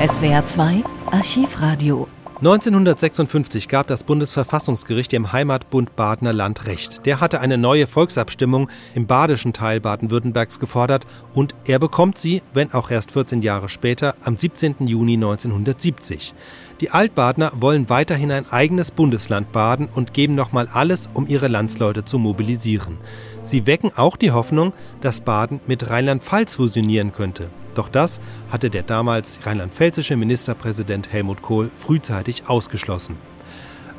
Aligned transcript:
SWR 0.00 0.46
2 0.46 0.82
Archivradio 1.10 2.08
1956 2.38 3.68
gab 3.68 3.86
das 3.86 4.02
Bundesverfassungsgericht 4.02 5.12
dem 5.12 5.30
Heimatbund 5.30 5.94
Badener 5.94 6.32
Land 6.32 6.64
Recht. 6.64 7.04
Der 7.04 7.20
hatte 7.20 7.42
eine 7.42 7.58
neue 7.58 7.86
Volksabstimmung 7.86 8.70
im 8.94 9.06
badischen 9.06 9.52
Teil 9.52 9.78
Baden-Württembergs 9.78 10.58
gefordert 10.58 11.06
und 11.34 11.54
er 11.66 11.78
bekommt 11.78 12.16
sie, 12.16 12.40
wenn 12.54 12.72
auch 12.72 12.90
erst 12.90 13.12
14 13.12 13.42
Jahre 13.42 13.68
später, 13.68 14.14
am 14.24 14.38
17. 14.38 14.86
Juni 14.86 15.16
1970. 15.16 16.32
Die 16.80 16.88
Altbadener 16.88 17.52
wollen 17.56 17.90
weiterhin 17.90 18.32
ein 18.32 18.50
eigenes 18.50 18.92
Bundesland 18.92 19.52
baden 19.52 19.86
und 19.94 20.14
geben 20.14 20.34
nochmal 20.34 20.66
alles, 20.72 21.10
um 21.12 21.26
ihre 21.26 21.48
Landsleute 21.48 22.06
zu 22.06 22.18
mobilisieren. 22.18 22.96
Sie 23.42 23.66
wecken 23.66 23.92
auch 23.96 24.16
die 24.16 24.30
Hoffnung, 24.30 24.72
dass 25.02 25.20
Baden 25.20 25.60
mit 25.66 25.90
Rheinland-Pfalz 25.90 26.54
fusionieren 26.54 27.12
könnte. 27.12 27.50
Doch 27.74 27.88
das 27.88 28.20
hatte 28.50 28.70
der 28.70 28.82
damals 28.82 29.38
rheinland-pfälzische 29.44 30.16
Ministerpräsident 30.16 31.12
Helmut 31.12 31.42
Kohl 31.42 31.70
frühzeitig 31.74 32.48
ausgeschlossen. 32.48 33.16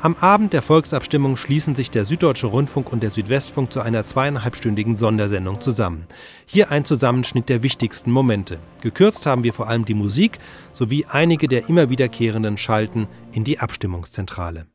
Am 0.04 0.16
Abend 0.16 0.52
der 0.52 0.62
Volksabstimmung 0.62 1.36
schließen 1.36 1.76
sich 1.76 1.88
der 1.88 2.04
Süddeutsche 2.04 2.48
Rundfunk 2.48 2.92
und 2.92 3.04
der 3.04 3.10
Südwestfunk 3.10 3.72
zu 3.72 3.82
einer 3.82 4.04
zweieinhalbstündigen 4.04 4.96
Sondersendung 4.96 5.60
zusammen. 5.60 6.08
Hier 6.44 6.72
ein 6.72 6.84
Zusammenschnitt 6.84 7.48
der 7.48 7.62
wichtigsten 7.62 8.10
Momente. 8.10 8.58
Gekürzt 8.80 9.26
haben 9.26 9.44
wir 9.44 9.54
vor 9.54 9.68
allem 9.68 9.84
die 9.84 9.94
Musik 9.94 10.38
sowie 10.72 11.06
einige 11.08 11.46
der 11.46 11.68
immer 11.68 11.88
wiederkehrenden 11.88 12.58
Schalten 12.58 13.06
in 13.30 13.44
die 13.44 13.60
Abstimmungszentrale. 13.60 14.66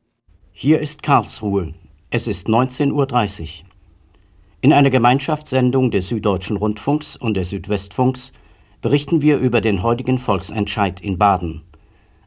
Hier 0.52 0.80
ist 0.80 1.02
Karlsruhe. 1.02 1.74
Es 2.08 2.26
ist 2.26 2.48
19.30 2.48 2.92
Uhr. 2.92 3.68
In 4.62 4.72
einer 4.72 4.88
Gemeinschaftssendung 4.88 5.90
des 5.90 6.08
Süddeutschen 6.08 6.56
Rundfunks 6.56 7.18
und 7.18 7.36
des 7.36 7.50
Südwestfunks 7.50 8.32
berichten 8.80 9.22
wir 9.22 9.38
über 9.38 9.60
den 9.60 9.82
heutigen 9.82 10.18
Volksentscheid 10.18 11.00
in 11.00 11.18
Baden. 11.18 11.62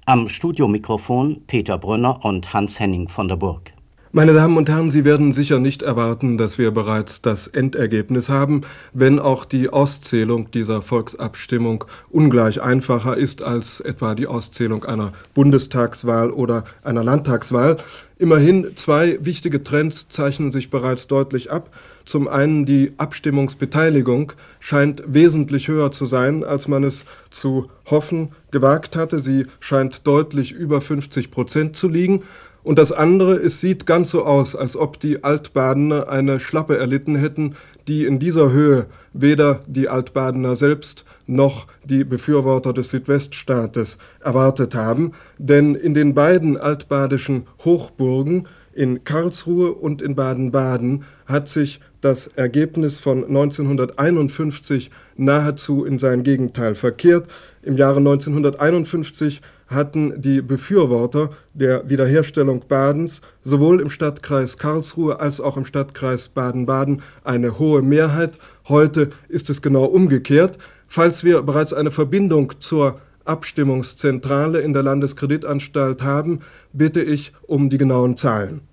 Am 0.05 0.27
Studiomikrofon 0.27 1.43
Peter 1.47 1.77
Brünner 1.77 2.25
und 2.25 2.53
Hans-Henning 2.53 3.07
von 3.07 3.27
der 3.27 3.37
Burg. 3.37 3.73
Meine 4.13 4.33
Damen 4.33 4.57
und 4.57 4.67
Herren, 4.67 4.91
Sie 4.91 5.05
werden 5.05 5.31
sicher 5.31 5.57
nicht 5.57 5.83
erwarten, 5.83 6.37
dass 6.37 6.57
wir 6.57 6.71
bereits 6.71 7.21
das 7.21 7.47
Endergebnis 7.47 8.27
haben, 8.27 8.63
wenn 8.91 9.19
auch 9.19 9.45
die 9.45 9.69
Auszählung 9.69 10.51
dieser 10.51 10.81
Volksabstimmung 10.81 11.85
ungleich 12.09 12.61
einfacher 12.61 13.15
ist 13.15 13.41
als 13.41 13.79
etwa 13.79 14.13
die 14.13 14.27
Auszählung 14.27 14.83
einer 14.83 15.13
Bundestagswahl 15.33 16.31
oder 16.31 16.65
einer 16.83 17.05
Landtagswahl. 17.05 17.77
Immerhin 18.17 18.71
zwei 18.75 19.17
wichtige 19.21 19.63
Trends 19.63 20.09
zeichnen 20.09 20.51
sich 20.51 20.69
bereits 20.69 21.07
deutlich 21.07 21.49
ab. 21.49 21.69
Zum 22.05 22.27
einen 22.27 22.65
die 22.65 22.93
Abstimmungsbeteiligung 22.97 24.33
scheint 24.59 25.03
wesentlich 25.07 25.67
höher 25.67 25.91
zu 25.91 26.05
sein, 26.05 26.43
als 26.43 26.67
man 26.67 26.83
es 26.83 27.05
zu 27.29 27.69
hoffen 27.85 28.29
gewagt 28.51 28.95
hatte. 28.95 29.19
Sie 29.19 29.45
scheint 29.59 30.05
deutlich 30.07 30.51
über 30.51 30.81
50 30.81 31.31
Prozent 31.31 31.75
zu 31.75 31.87
liegen. 31.87 32.23
Und 32.63 32.77
das 32.77 32.91
andere, 32.91 33.33
es 33.33 33.59
sieht 33.59 33.87
ganz 33.87 34.11
so 34.11 34.23
aus, 34.23 34.55
als 34.55 34.75
ob 34.75 34.99
die 34.99 35.23
Altbadener 35.23 36.09
eine 36.09 36.39
Schlappe 36.39 36.77
erlitten 36.77 37.15
hätten, 37.15 37.55
die 37.87 38.05
in 38.05 38.19
dieser 38.19 38.51
Höhe 38.51 38.85
weder 39.13 39.61
die 39.65 39.89
Altbadener 39.89 40.55
selbst 40.55 41.03
noch 41.25 41.67
die 41.83 42.03
Befürworter 42.03 42.73
des 42.73 42.89
Südweststaates 42.89 43.97
erwartet 44.19 44.75
haben. 44.75 45.13
Denn 45.39 45.73
in 45.73 45.93
den 45.93 46.13
beiden 46.13 46.55
altbadischen 46.55 47.47
Hochburgen, 47.65 48.47
in 48.73 49.03
Karlsruhe 49.03 49.73
und 49.73 50.01
in 50.01 50.15
Baden-Baden, 50.15 51.03
hat 51.25 51.49
sich 51.49 51.79
das 52.01 52.27
Ergebnis 52.27 52.99
von 52.99 53.23
1951 53.23 54.91
nahezu 55.15 55.85
in 55.85 55.99
sein 55.99 56.23
Gegenteil 56.23 56.75
verkehrt. 56.75 57.29
Im 57.61 57.77
Jahre 57.77 57.97
1951 57.97 59.41
hatten 59.67 60.21
die 60.21 60.41
Befürworter 60.41 61.29
der 61.53 61.89
Wiederherstellung 61.89 62.63
Badens 62.67 63.21
sowohl 63.43 63.79
im 63.79 63.89
Stadtkreis 63.89 64.57
Karlsruhe 64.57 65.19
als 65.19 65.39
auch 65.39 65.57
im 65.57 65.65
Stadtkreis 65.65 66.29
Baden-Baden 66.29 67.01
eine 67.23 67.57
hohe 67.57 67.81
Mehrheit. 67.81 68.37
Heute 68.67 69.11
ist 69.29 69.49
es 69.49 69.61
genau 69.61 69.85
umgekehrt. 69.85 70.57
Falls 70.87 71.23
wir 71.23 71.41
bereits 71.43 71.71
eine 71.71 71.91
Verbindung 71.91 72.53
zur 72.59 72.99
Abstimmungszentrale 73.23 74.59
in 74.59 74.73
der 74.73 74.83
Landeskreditanstalt 74.83 76.01
haben, 76.01 76.39
bitte 76.73 77.01
ich 77.01 77.31
um 77.43 77.69
die 77.69 77.77
genauen 77.77 78.17
Zahlen. 78.17 78.70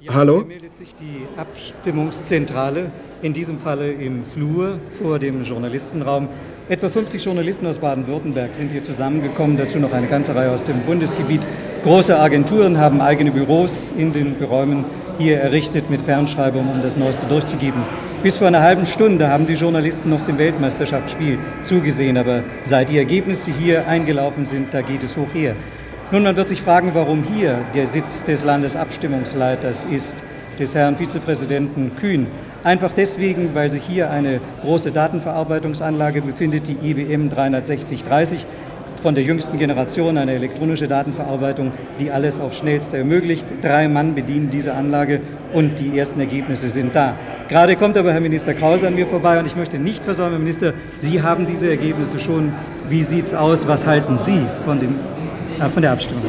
Ja, 0.00 0.14
Hallo? 0.14 0.36
Hier 0.36 0.46
meldet 0.46 0.76
sich 0.76 0.94
die 0.94 1.26
Abstimmungszentrale, 1.36 2.92
in 3.20 3.32
diesem 3.32 3.58
Falle 3.58 3.90
im 3.90 4.22
Flur 4.22 4.78
vor 4.92 5.18
dem 5.18 5.42
Journalistenraum. 5.42 6.28
Etwa 6.68 6.88
50 6.88 7.24
Journalisten 7.24 7.66
aus 7.66 7.80
Baden-Württemberg 7.80 8.54
sind 8.54 8.70
hier 8.70 8.82
zusammengekommen, 8.84 9.56
dazu 9.56 9.80
noch 9.80 9.92
eine 9.92 10.06
ganze 10.06 10.36
Reihe 10.36 10.52
aus 10.52 10.62
dem 10.62 10.82
Bundesgebiet. 10.82 11.44
Große 11.82 12.16
Agenturen 12.16 12.78
haben 12.78 13.00
eigene 13.00 13.32
Büros 13.32 13.90
in 13.98 14.12
den 14.12 14.36
Räumen 14.40 14.84
hier 15.18 15.40
errichtet 15.40 15.90
mit 15.90 16.02
Fernschreibung, 16.02 16.70
um 16.70 16.80
das 16.80 16.96
Neueste 16.96 17.26
durchzugeben. 17.26 17.82
Bis 18.22 18.36
vor 18.36 18.46
einer 18.46 18.62
halben 18.62 18.86
Stunde 18.86 19.28
haben 19.28 19.46
die 19.46 19.54
Journalisten 19.54 20.10
noch 20.10 20.22
dem 20.22 20.38
Weltmeisterschaftsspiel 20.38 21.40
zugesehen, 21.64 22.16
aber 22.16 22.44
seit 22.62 22.90
die 22.90 22.98
Ergebnisse 22.98 23.50
hier 23.50 23.88
eingelaufen 23.88 24.44
sind, 24.44 24.72
da 24.72 24.82
geht 24.82 25.02
es 25.02 25.16
hoch 25.16 25.34
her. 25.34 25.56
Nun, 26.10 26.22
man 26.22 26.36
wird 26.36 26.48
sich 26.48 26.62
fragen, 26.62 26.92
warum 26.94 27.22
hier 27.22 27.58
der 27.74 27.86
Sitz 27.86 28.24
des 28.24 28.42
Landesabstimmungsleiters 28.42 29.84
ist, 29.84 30.24
des 30.58 30.74
Herrn 30.74 30.96
Vizepräsidenten 30.96 31.96
Kühn. 31.96 32.28
Einfach 32.64 32.94
deswegen, 32.94 33.54
weil 33.54 33.70
sich 33.70 33.82
hier 33.82 34.10
eine 34.10 34.40
große 34.62 34.90
Datenverarbeitungsanlage 34.90 36.22
befindet, 36.22 36.66
die 36.66 36.78
IBM 36.82 37.28
36030 37.28 38.46
von 39.02 39.14
der 39.14 39.22
jüngsten 39.22 39.58
Generation, 39.58 40.16
eine 40.16 40.32
elektronische 40.32 40.88
Datenverarbeitung, 40.88 41.72
die 42.00 42.10
alles 42.10 42.40
auf 42.40 42.54
schnellste 42.54 42.96
ermöglicht. 42.96 43.44
Drei 43.60 43.86
Mann 43.86 44.14
bedienen 44.14 44.48
diese 44.48 44.72
Anlage 44.72 45.20
und 45.52 45.78
die 45.78 45.98
ersten 45.98 46.20
Ergebnisse 46.20 46.70
sind 46.70 46.96
da. 46.96 47.16
Gerade 47.48 47.76
kommt 47.76 47.98
aber 47.98 48.14
Herr 48.14 48.20
Minister 48.20 48.54
Krause 48.54 48.86
an 48.88 48.94
mir 48.94 49.06
vorbei 49.06 49.38
und 49.38 49.46
ich 49.46 49.56
möchte 49.56 49.78
nicht 49.78 50.04
versäumen, 50.04 50.32
Herr 50.32 50.40
Minister, 50.40 50.72
Sie 50.96 51.20
haben 51.20 51.44
diese 51.44 51.68
Ergebnisse 51.68 52.18
schon. 52.18 52.54
Wie 52.88 53.02
sieht 53.02 53.26
es 53.26 53.34
aus? 53.34 53.68
Was 53.68 53.86
halten 53.86 54.18
Sie 54.22 54.46
von 54.64 54.80
äh, 54.80 54.88
von 55.72 55.82
der 55.82 55.92
Abstimmung? 55.92 56.24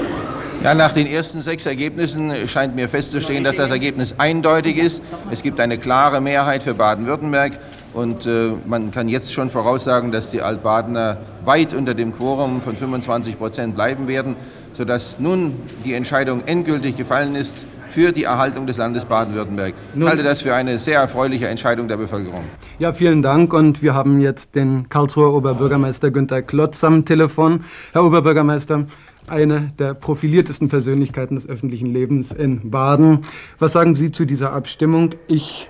Ja, 0.64 0.74
nach 0.74 0.92
den 0.92 1.08
ersten 1.08 1.40
sechs 1.40 1.66
Ergebnissen 1.66 2.48
scheint 2.48 2.76
mir 2.76 2.90
festzustehen, 2.90 3.46
dass 3.46 3.56
das 3.56 3.72
Ergebnis 3.72 4.16
eindeutig 4.18 4.78
ist. 4.78 5.02
Es 5.32 5.42
gibt 5.42 5.60
eine 5.62 5.78
klare 5.78 6.20
Mehrheit 6.20 6.64
für 6.64 6.74
Baden-Württemberg 6.74 7.54
und 7.94 8.26
äh, 8.26 8.52
man 8.66 8.92
kann 8.92 9.08
jetzt 9.08 9.34
schon 9.34 9.50
voraussagen, 9.50 10.12
dass 10.12 10.32
die 10.32 10.42
Altbadener 10.42 11.18
weit 11.46 11.74
unter 11.74 11.94
dem 11.94 12.14
Quorum 12.14 12.62
von 12.62 12.76
25 12.76 13.38
Prozent 13.38 13.76
bleiben 13.76 14.10
werden, 14.10 14.36
sodass 14.74 15.18
nun 15.18 15.54
die 15.86 15.94
Entscheidung 15.94 16.44
endgültig 16.46 16.98
gefallen 16.98 17.36
ist 17.36 17.56
für 17.90 18.12
die 18.12 18.26
Erhaltung 18.26 18.68
des 18.68 18.78
Landes 18.78 19.06
Baden-Württemberg. 19.06 19.74
Ich 19.96 20.04
halte 20.04 20.24
das 20.24 20.42
für 20.42 20.54
eine 20.54 20.78
sehr 20.80 21.00
erfreuliche 21.00 21.48
Entscheidung 21.48 21.88
der 21.88 21.98
Bevölkerung. 21.98 22.44
Ja, 22.78 22.94
vielen 22.94 23.22
Dank 23.22 23.54
und 23.54 23.82
wir 23.82 23.94
haben 23.94 24.22
jetzt 24.22 24.56
den 24.56 24.90
Karlsruher 24.90 25.34
Oberbürgermeister 25.34 26.12
Günter 26.12 26.42
Klotz 26.42 26.84
am 26.84 27.06
Telefon. 27.06 27.64
Herr 27.94 28.04
Oberbürgermeister, 28.04 28.86
eine 29.30 29.74
der 29.80 29.94
profiliertesten 29.94 30.70
Persönlichkeiten 30.70 31.36
des 31.36 31.48
öffentlichen 31.48 31.94
Lebens 31.94 32.32
in 32.32 32.72
Baden. 32.72 33.26
Was 33.58 33.74
sagen 33.74 33.96
Sie 33.96 34.12
zu 34.12 34.26
dieser 34.26 34.54
Abstimmung? 34.54 35.16
Ich 35.28 35.70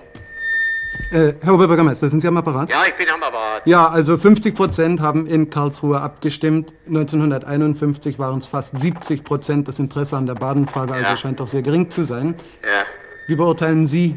äh, 1.12 1.34
Herr 1.40 1.54
Oberbürgermeister, 1.54 2.08
sind 2.08 2.20
Sie 2.20 2.28
am 2.28 2.36
Apparat? 2.36 2.68
Ja, 2.70 2.84
ich 2.86 2.94
bin 2.94 3.08
am 3.08 3.22
Apparat. 3.22 3.66
Ja, 3.66 3.88
also 3.88 4.16
50 4.16 4.54
Prozent 4.54 5.00
haben 5.00 5.26
in 5.26 5.50
Karlsruhe 5.50 6.00
abgestimmt. 6.00 6.72
1951 6.86 8.18
waren 8.18 8.38
es 8.38 8.46
fast 8.46 8.78
70 8.78 9.24
Prozent. 9.24 9.68
Das 9.68 9.78
Interesse 9.78 10.16
an 10.16 10.26
der 10.26 10.34
Badenfrage 10.34 10.92
also 10.92 11.02
ja. 11.02 11.10
also 11.10 11.20
scheint 11.20 11.40
doch 11.40 11.48
sehr 11.48 11.62
gering 11.62 11.90
zu 11.90 12.04
sein. 12.04 12.34
Ja. 12.62 12.84
Wie 13.26 13.34
beurteilen 13.34 13.86
Sie 13.86 14.16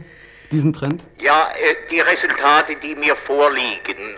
diesen 0.51 0.73
Trend? 0.73 1.03
Ja, 1.19 1.47
äh, 1.51 1.75
die 1.89 1.99
Resultate, 1.99 2.75
die 2.81 2.95
mir 2.95 3.15
vorliegen, 3.15 4.17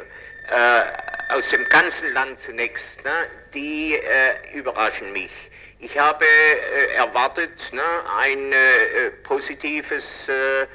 äh, 0.50 1.15
aus 1.30 1.48
dem 1.50 1.64
ganzen 1.70 2.14
Land 2.14 2.38
zunächst, 2.46 3.04
ne, 3.04 3.28
die 3.54 3.96
äh, 3.96 4.58
überraschen 4.58 5.12
mich. 5.12 5.32
Ich 5.80 5.98
habe 6.00 6.26
äh, 6.26 6.96
erwartet 6.96 7.52
ne, 7.72 7.82
ein 8.18 8.52
äh, 8.52 9.12
positives 9.24 10.04
äh, 10.28 10.62
äh, 10.64 10.68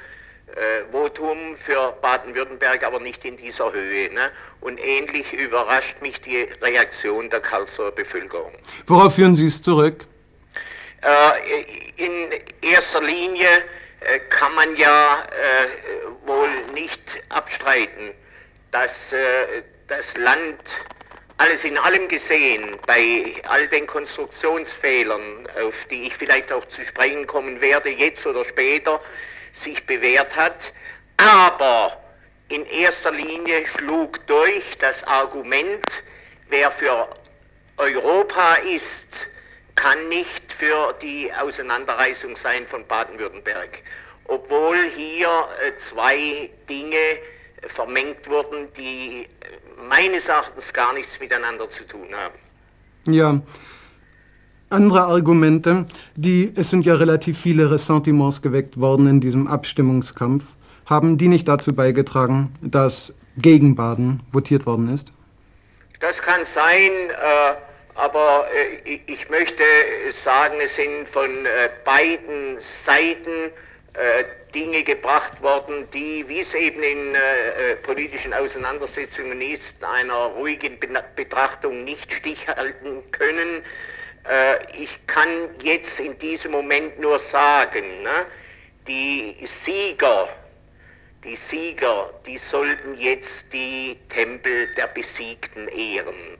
Votum 0.91 1.57
für 1.65 1.93
Baden-Württemberg, 2.01 2.83
aber 2.83 2.99
nicht 2.99 3.23
in 3.25 3.37
dieser 3.37 3.71
Höhe. 3.71 4.13
Ne? 4.13 4.31
Und 4.61 4.79
ähnlich 4.79 5.31
überrascht 5.33 5.95
mich 6.01 6.19
die 6.21 6.47
Reaktion 6.61 7.29
der 7.29 7.39
Karlsruher 7.39 7.91
Bevölkerung. 7.91 8.53
Worauf 8.85 9.15
führen 9.15 9.35
Sie 9.35 9.45
es 9.45 9.61
zurück? 9.61 10.05
in 11.95 12.29
erster 12.61 13.01
Linie 13.01 13.47
kann 14.29 14.53
man 14.53 14.75
ja 14.75 15.25
wohl 16.27 16.47
nicht 16.75 17.01
abstreiten, 17.29 18.11
dass 18.69 18.91
das 19.91 20.05
Land 20.15 20.61
alles 21.37 21.63
in 21.65 21.77
allem 21.77 22.07
gesehen, 22.07 22.79
bei 22.87 23.33
all 23.49 23.67
den 23.67 23.85
Konstruktionsfehlern, 23.87 25.47
auf 25.61 25.73
die 25.89 26.03
ich 26.03 26.15
vielleicht 26.15 26.49
auch 26.51 26.65
zu 26.69 26.85
sprechen 26.85 27.27
kommen 27.27 27.59
werde, 27.59 27.89
jetzt 27.89 28.25
oder 28.25 28.45
später, 28.45 29.01
sich 29.63 29.85
bewährt 29.85 30.33
hat. 30.33 30.55
Aber 31.17 32.01
in 32.47 32.65
erster 32.67 33.11
Linie 33.11 33.65
schlug 33.75 34.25
durch 34.27 34.63
das 34.79 35.03
Argument, 35.03 35.83
wer 36.47 36.71
für 36.71 37.09
Europa 37.75 38.55
ist, 38.55 39.27
kann 39.75 40.07
nicht 40.07 40.53
für 40.57 40.95
die 41.01 41.33
Auseinanderreißung 41.33 42.37
sein 42.37 42.65
von 42.67 42.87
Baden-Württemberg, 42.87 43.79
obwohl 44.25 44.77
hier 44.95 45.49
äh, 45.65 45.71
zwei 45.89 46.49
Dinge 46.69 47.19
vermengt 47.75 48.27
wurden, 48.27 48.71
die 48.73 49.27
meines 49.91 50.25
Erachtens 50.25 50.63
gar 50.73 50.93
nichts 50.93 51.19
miteinander 51.19 51.69
zu 51.69 51.83
tun 51.83 52.07
haben. 52.13 52.35
Ja, 53.13 53.41
andere 54.69 55.01
Argumente, 55.01 55.85
die, 56.15 56.53
es 56.55 56.69
sind 56.69 56.85
ja 56.85 56.95
relativ 56.95 57.37
viele 57.37 57.69
Ressentiments 57.69 58.41
geweckt 58.41 58.79
worden 58.79 59.07
in 59.07 59.19
diesem 59.19 59.47
Abstimmungskampf, 59.47 60.55
haben 60.85 61.17
die 61.17 61.27
nicht 61.27 61.47
dazu 61.47 61.75
beigetragen, 61.75 62.53
dass 62.61 63.13
gegen 63.37 63.75
Baden 63.75 64.21
votiert 64.31 64.65
worden 64.65 64.87
ist? 64.87 65.11
Das 65.99 66.17
kann 66.19 66.41
sein, 66.55 66.91
äh, 67.09 67.55
aber 67.95 68.45
äh, 68.85 68.99
ich 69.07 69.29
möchte 69.29 69.63
sagen, 70.23 70.55
es 70.65 70.73
sind 70.75 71.07
von 71.11 71.45
äh, 71.45 71.69
beiden 71.83 72.59
Seiten 72.85 73.51
äh, 73.93 74.23
Dinge 74.53 74.83
gebracht 74.83 75.41
worden, 75.41 75.89
die, 75.91 76.27
wie 76.27 76.41
es 76.41 76.53
eben 76.53 76.83
in 76.83 77.15
äh, 77.15 77.71
äh, 77.71 77.75
politischen 77.77 78.33
Auseinandersetzungen 78.33 79.41
ist, 79.41 79.83
einer 79.83 80.25
ruhigen 80.35 80.77
Betrachtung 81.15 81.83
nicht 81.83 82.11
stichhalten 82.11 83.09
können. 83.11 83.63
Äh, 84.29 84.57
ich 84.77 84.89
kann 85.07 85.49
jetzt 85.61 85.99
in 85.99 86.17
diesem 86.19 86.51
Moment 86.51 86.99
nur 86.99 87.19
sagen, 87.31 88.03
ne, 88.03 88.25
die 88.87 89.35
Sieger, 89.65 90.29
die 91.23 91.37
Sieger, 91.49 92.13
die 92.25 92.37
sollten 92.49 92.97
jetzt 92.99 93.45
die 93.53 93.97
Tempel 94.09 94.73
der 94.75 94.87
Besiegten 94.87 95.67
ehren. 95.67 96.37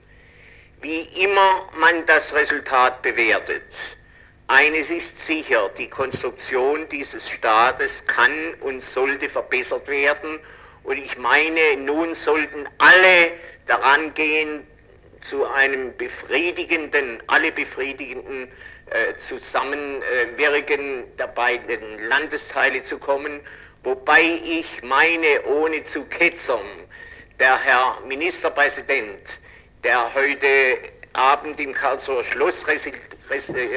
Wie 0.80 1.02
immer 1.22 1.68
man 1.78 2.04
das 2.06 2.32
Resultat 2.32 3.02
bewertet, 3.02 3.62
eines 4.52 4.90
ist 4.90 5.26
sicher, 5.26 5.70
die 5.78 5.88
Konstruktion 5.88 6.86
dieses 6.90 7.26
Staates 7.30 7.90
kann 8.06 8.52
und 8.60 8.82
sollte 8.82 9.30
verbessert 9.30 9.88
werden. 9.88 10.38
Und 10.84 10.98
ich 10.98 11.16
meine, 11.16 11.78
nun 11.78 12.14
sollten 12.16 12.68
alle 12.76 13.32
daran 13.66 14.12
gehen, 14.12 14.66
zu 15.30 15.46
einem 15.46 15.96
befriedigenden, 15.96 17.22
alle 17.28 17.50
befriedigenden 17.52 18.48
äh, 18.90 19.14
Zusammenwirken 19.26 21.04
der 21.16 21.28
beiden 21.28 22.08
Landesteile 22.08 22.84
zu 22.84 22.98
kommen. 22.98 23.40
Wobei 23.84 24.38
ich 24.44 24.66
meine, 24.82 25.44
ohne 25.46 25.82
zu 25.84 26.04
ketzern, 26.04 26.66
der 27.38 27.58
Herr 27.58 28.00
Ministerpräsident, 28.06 29.22
der 29.82 30.12
heute 30.12 30.78
Abend 31.14 31.58
im 31.58 31.72
Karlsruher 31.72 32.24
Schloss 32.24 32.54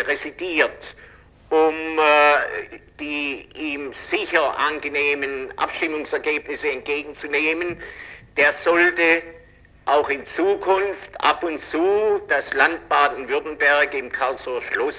residiert, 0.07 0.95
um 1.49 1.73
äh, 1.97 2.79
die 2.99 3.47
ihm 3.55 3.91
sicher 4.09 4.57
angenehmen 4.57 5.51
Abstimmungsergebnisse 5.57 6.71
entgegenzunehmen, 6.71 7.77
der 8.37 8.53
sollte 8.63 9.23
auch 9.85 10.09
in 10.09 10.25
Zukunft 10.35 11.09
ab 11.19 11.43
und 11.43 11.59
zu 11.71 12.19
das 12.27 12.51
Land 12.53 12.87
Baden-Württemberg 12.89 13.93
im 13.93 14.11
Karlsruher 14.11 14.61
Schloss 14.71 14.95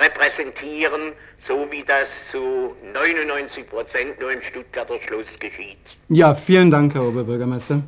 repräsentieren, 0.00 1.12
so 1.46 1.66
wie 1.70 1.82
das 1.82 2.08
zu 2.30 2.74
99 2.92 3.68
Prozent 3.68 4.20
nur 4.20 4.32
im 4.32 4.42
Stuttgarter 4.42 4.98
Schloss 5.06 5.26
geschieht. 5.38 5.78
Ja, 6.08 6.34
vielen 6.34 6.70
Dank, 6.70 6.94
Herr 6.94 7.02
Oberbürgermeister. 7.02 7.82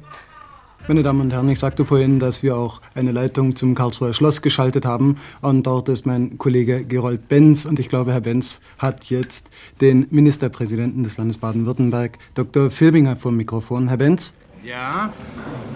Meine 0.88 1.02
Damen 1.02 1.20
und 1.20 1.32
Herren, 1.32 1.48
ich 1.50 1.58
sagte 1.58 1.84
vorhin, 1.84 2.18
dass 2.18 2.42
wir 2.42 2.56
auch 2.56 2.80
eine 2.94 3.12
Leitung 3.12 3.54
zum 3.54 3.74
Karlsruher 3.74 4.14
Schloss 4.14 4.40
geschaltet 4.42 4.86
haben. 4.86 5.18
Und 5.42 5.66
dort 5.66 5.88
ist 5.88 6.06
mein 6.06 6.38
Kollege 6.38 6.84
Gerold 6.84 7.28
Benz. 7.28 7.66
Und 7.66 7.78
ich 7.78 7.88
glaube, 7.88 8.12
Herr 8.12 8.22
Benz 8.22 8.60
hat 8.78 9.04
jetzt 9.04 9.50
den 9.80 10.06
Ministerpräsidenten 10.10 11.04
des 11.04 11.16
Landes 11.16 11.38
Baden-Württemberg, 11.38 12.18
Dr. 12.34 12.70
Filbinger, 12.70 13.16
vor 13.16 13.30
dem 13.30 13.36
Mikrofon. 13.36 13.88
Herr 13.88 13.98
Benz? 13.98 14.34
Ja, 14.64 15.12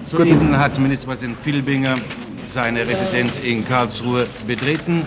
soeben 0.07 0.59
hat 0.59 0.79
Ministerpräsident 0.81 1.37
Filbinger 1.43 1.97
seine 2.53 2.81
Residenz 2.81 3.39
in 3.39 3.65
Karlsruhe 3.65 4.27
betreten. 4.47 5.07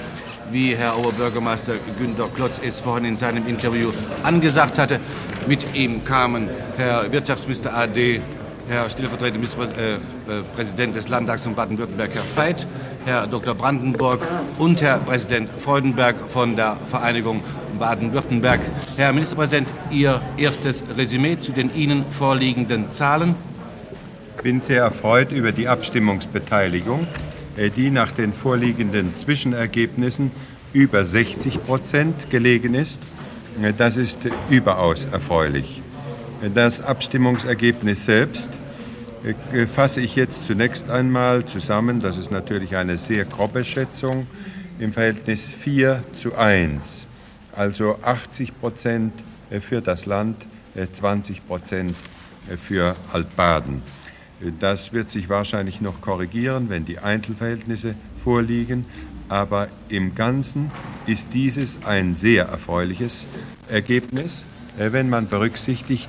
Wie 0.51 0.75
Herr 0.75 0.97
Oberbürgermeister 0.97 1.73
Günter 1.99 2.29
Klotz 2.33 2.61
es 2.63 2.79
vorhin 2.79 3.03
in 3.03 3.17
seinem 3.17 3.45
Interview 3.47 3.91
angesagt 4.23 4.79
hatte. 4.79 4.99
Mit 5.47 5.75
ihm 5.75 6.03
kamen 6.05 6.49
Herr 6.77 7.11
Wirtschaftsminister 7.11 7.75
AD 7.75 8.21
Herr 8.69 8.89
stellvertretender 8.89 9.39
Ministerpräsident 9.39 10.79
äh, 10.79 10.83
äh 10.83 10.93
des 10.93 11.07
Landtags 11.07 11.43
von 11.43 11.55
Baden-Württemberg, 11.55 12.11
Herr 12.13 12.23
Veit, 12.35 12.67
Herr 13.05 13.25
Dr. 13.25 13.55
Brandenburg 13.55 14.19
und 14.57 14.81
Herr 14.81 14.97
Präsident 14.97 15.49
Freudenberg 15.49 16.15
von 16.29 16.57
der 16.57 16.75
Vereinigung 16.89 17.41
Baden-Württemberg. 17.79 18.59
Herr 18.97 19.13
Ministerpräsident, 19.13 19.71
Ihr 19.89 20.21
erstes 20.35 20.83
Resümee 20.97 21.39
zu 21.39 21.53
den 21.53 21.73
Ihnen 21.73 22.03
vorliegenden 22.09 22.91
Zahlen. 22.91 23.35
Ich 24.35 24.43
bin 24.43 24.59
sehr 24.59 24.83
erfreut 24.83 25.31
über 25.31 25.53
die 25.53 25.69
Abstimmungsbeteiligung, 25.69 27.07
äh, 27.55 27.69
die 27.69 27.89
nach 27.89 28.11
den 28.11 28.33
vorliegenden 28.33 29.15
Zwischenergebnissen 29.15 30.31
über 30.73 31.05
60 31.05 31.63
Prozent 31.63 32.29
gelegen 32.29 32.73
ist. 32.73 33.01
Das 33.77 33.97
ist 33.97 34.29
überaus 34.49 35.05
erfreulich. 35.05 35.81
Das 36.41 36.81
Abstimmungsergebnis 36.81 38.05
selbst 38.05 38.51
äh, 39.53 39.65
fasse 39.65 40.01
ich 40.01 40.15
jetzt 40.15 40.45
zunächst 40.45 40.87
einmal 40.87 41.45
zusammen. 41.45 41.99
Das 41.99 42.17
ist 42.17 42.29
natürlich 42.29 42.75
eine 42.75 42.97
sehr 42.97 43.25
grobe 43.25 43.65
Schätzung 43.65 44.27
im 44.77 44.93
Verhältnis 44.93 45.49
4 45.49 46.03
zu 46.13 46.35
1. 46.35 47.07
Also 47.55 47.97
80 48.03 48.59
Prozent 48.59 49.13
äh, 49.49 49.59
für 49.59 49.81
das 49.81 50.05
Land, 50.05 50.45
20 50.91 51.37
äh, 51.37 51.41
Prozent 51.41 51.95
für 52.63 52.95
Altbaden. 53.11 53.81
Das 54.59 54.93
wird 54.93 55.09
sich 55.09 55.29
wahrscheinlich 55.29 55.81
noch 55.81 56.01
korrigieren, 56.01 56.69
wenn 56.69 56.85
die 56.85 56.99
Einzelverhältnisse 56.99 57.95
vorliegen. 58.23 58.85
Aber 59.27 59.69
im 59.89 60.13
Ganzen 60.13 60.71
ist 61.07 61.33
dieses 61.33 61.83
ein 61.83 62.13
sehr 62.13 62.45
erfreuliches 62.45 63.27
Ergebnis, 63.69 64.45
wenn 64.77 65.09
man 65.09 65.27
berücksichtigt, 65.27 66.07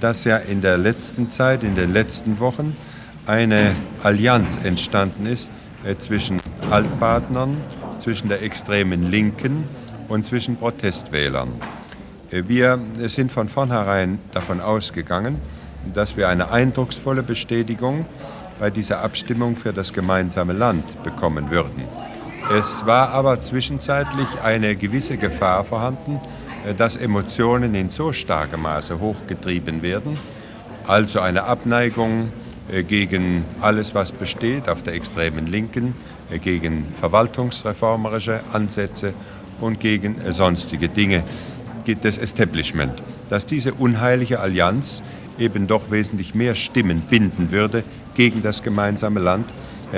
dass 0.00 0.24
ja 0.24 0.36
in 0.36 0.60
der 0.60 0.78
letzten 0.78 1.30
Zeit, 1.30 1.62
in 1.62 1.74
den 1.74 1.92
letzten 1.92 2.38
Wochen, 2.40 2.76
eine 3.28 3.72
Allianz 4.02 4.58
entstanden 4.64 5.26
ist 5.26 5.50
äh, 5.84 5.96
zwischen 5.96 6.40
Altbadnern, 6.70 7.58
zwischen 7.98 8.28
der 8.28 8.42
extremen 8.42 9.10
Linken 9.10 9.64
und 10.08 10.24
zwischen 10.24 10.56
Protestwählern. 10.56 11.50
Äh, 12.30 12.44
wir 12.46 12.80
sind 13.06 13.30
von 13.30 13.48
vornherein 13.48 14.18
davon 14.32 14.60
ausgegangen, 14.60 15.40
dass 15.92 16.16
wir 16.16 16.28
eine 16.28 16.50
eindrucksvolle 16.50 17.22
Bestätigung 17.22 18.06
bei 18.58 18.70
dieser 18.70 19.02
Abstimmung 19.02 19.56
für 19.56 19.72
das 19.72 19.92
gemeinsame 19.92 20.54
Land 20.54 21.02
bekommen 21.04 21.50
würden. 21.50 21.84
Es 22.56 22.86
war 22.86 23.10
aber 23.10 23.40
zwischenzeitlich 23.40 24.40
eine 24.42 24.74
gewisse 24.74 25.18
Gefahr 25.18 25.64
vorhanden, 25.64 26.16
äh, 26.16 26.47
dass 26.76 26.96
Emotionen 26.96 27.74
in 27.74 27.90
so 27.90 28.12
starkem 28.12 28.62
Maße 28.62 29.00
hochgetrieben 29.00 29.82
werden, 29.82 30.18
also 30.86 31.20
eine 31.20 31.44
Abneigung 31.44 32.32
äh, 32.70 32.82
gegen 32.82 33.44
alles, 33.60 33.94
was 33.94 34.12
besteht 34.12 34.68
auf 34.68 34.82
der 34.82 34.94
extremen 34.94 35.46
Linken, 35.46 35.94
äh, 36.30 36.38
gegen 36.38 36.86
verwaltungsreformerische 36.98 38.40
Ansätze 38.52 39.12
und 39.60 39.80
gegen 39.80 40.16
sonstige 40.30 40.88
Dinge. 40.88 41.22
Des 41.86 42.18
Establishment, 42.18 43.02
dass 43.30 43.46
diese 43.46 43.72
unheilige 43.72 44.40
Allianz 44.40 45.02
eben 45.38 45.66
doch 45.66 45.90
wesentlich 45.90 46.34
mehr 46.34 46.54
Stimmen 46.54 47.00
binden 47.00 47.50
würde 47.50 47.82
gegen 48.14 48.42
das 48.42 48.62
gemeinsame 48.62 49.20
Land, 49.20 49.46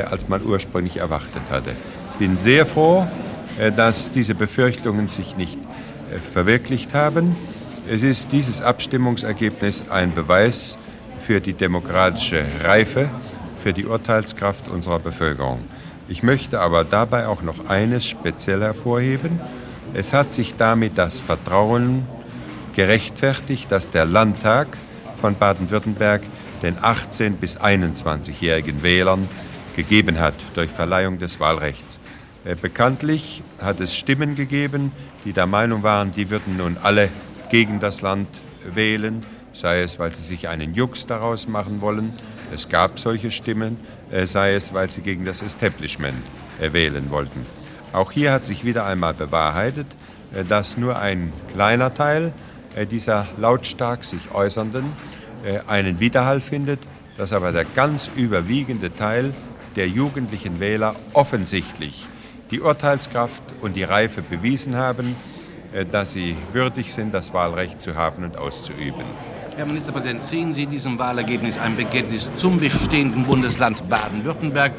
als 0.08 0.28
man 0.28 0.40
ursprünglich 0.44 0.98
erwartet 0.98 1.42
hatte. 1.50 1.70
Ich 2.12 2.18
bin 2.20 2.36
sehr 2.36 2.64
froh, 2.64 3.08
dass 3.74 4.12
diese 4.12 4.36
Befürchtungen 4.36 5.08
sich 5.08 5.36
nicht 5.36 5.58
verwirklicht 6.18 6.94
haben. 6.94 7.36
Es 7.88 8.02
ist 8.02 8.32
dieses 8.32 8.62
Abstimmungsergebnis 8.62 9.84
ein 9.90 10.14
Beweis 10.14 10.78
für 11.20 11.40
die 11.40 11.52
demokratische 11.52 12.44
Reife, 12.62 13.08
für 13.62 13.72
die 13.72 13.86
Urteilskraft 13.86 14.68
unserer 14.68 14.98
Bevölkerung. 14.98 15.60
Ich 16.08 16.22
möchte 16.22 16.60
aber 16.60 16.84
dabei 16.84 17.26
auch 17.26 17.42
noch 17.42 17.68
eines 17.68 18.06
speziell 18.06 18.62
hervorheben. 18.62 19.40
Es 19.94 20.12
hat 20.12 20.32
sich 20.32 20.54
damit 20.56 20.98
das 20.98 21.20
Vertrauen 21.20 22.06
gerechtfertigt, 22.74 23.70
dass 23.70 23.90
der 23.90 24.06
Landtag 24.06 24.68
von 25.20 25.34
Baden-Württemberg 25.34 26.22
den 26.62 26.76
18- 26.78 27.34
bis 27.34 27.58
21-jährigen 27.58 28.82
Wählern 28.82 29.28
gegeben 29.76 30.18
hat 30.18 30.34
durch 30.54 30.70
Verleihung 30.70 31.18
des 31.18 31.40
Wahlrechts. 31.40 32.00
Äh, 32.44 32.54
bekanntlich 32.54 33.42
hat 33.60 33.80
es 33.80 33.94
Stimmen 33.94 34.34
gegeben, 34.34 34.92
die 35.24 35.32
der 35.32 35.46
Meinung 35.46 35.82
waren, 35.82 36.12
die 36.12 36.30
würden 36.30 36.56
nun 36.56 36.76
alle 36.82 37.08
gegen 37.50 37.80
das 37.80 38.00
Land 38.00 38.28
wählen, 38.64 39.24
sei 39.52 39.80
es, 39.80 39.98
weil 39.98 40.14
sie 40.14 40.22
sich 40.22 40.48
einen 40.48 40.74
Jux 40.74 41.06
daraus 41.06 41.48
machen 41.48 41.80
wollen. 41.80 42.12
Es 42.54 42.68
gab 42.68 42.98
solche 42.98 43.30
Stimmen. 43.30 43.76
äh, 44.10 44.26
sei 44.26 44.54
es, 44.54 44.74
weil 44.74 44.90
sie 44.90 45.02
gegen 45.02 45.24
das 45.24 45.42
Establishment 45.42 46.18
äh, 46.60 46.72
wählen 46.72 47.10
wollten. 47.10 47.46
Auch 47.92 48.12
hier 48.12 48.32
hat 48.32 48.44
sich 48.44 48.64
wieder 48.64 48.86
einmal 48.86 49.14
bewahrheitet, 49.14 49.86
äh, 50.34 50.44
dass 50.44 50.76
nur 50.76 50.98
ein 50.98 51.32
kleiner 51.52 51.94
Teil 51.94 52.32
dieser 52.92 53.26
lautstark 53.36 54.04
sich 54.04 54.32
äußernden 54.32 54.84
einen 55.66 55.98
Widerhall 55.98 56.40
findet, 56.40 56.78
dass 57.16 57.32
aber 57.32 57.50
der 57.50 57.64
ganz 57.64 58.08
überwiegende 58.14 58.94
Teil 58.94 59.34
der 59.74 59.88
jugendlichen 59.88 60.60
Wähler 60.60 60.94
offensichtlich 61.12 62.06
die 62.50 62.60
Urteilskraft 62.60 63.42
und 63.60 63.76
die 63.76 63.84
Reife 63.84 64.22
bewiesen 64.22 64.76
haben, 64.76 65.16
dass 65.90 66.12
sie 66.12 66.36
würdig 66.52 66.92
sind, 66.92 67.14
das 67.14 67.32
Wahlrecht 67.32 67.80
zu 67.80 67.94
haben 67.94 68.24
und 68.24 68.36
auszuüben. 68.36 69.04
Herr 69.56 69.66
Ministerpräsident, 69.66 70.22
sehen 70.22 70.52
Sie 70.52 70.66
diesem 70.66 70.98
Wahlergebnis 70.98 71.58
ein 71.58 71.76
Bekenntnis 71.76 72.30
zum 72.36 72.58
bestehenden 72.58 73.24
Bundesland 73.24 73.88
Baden-Württemberg 73.88 74.72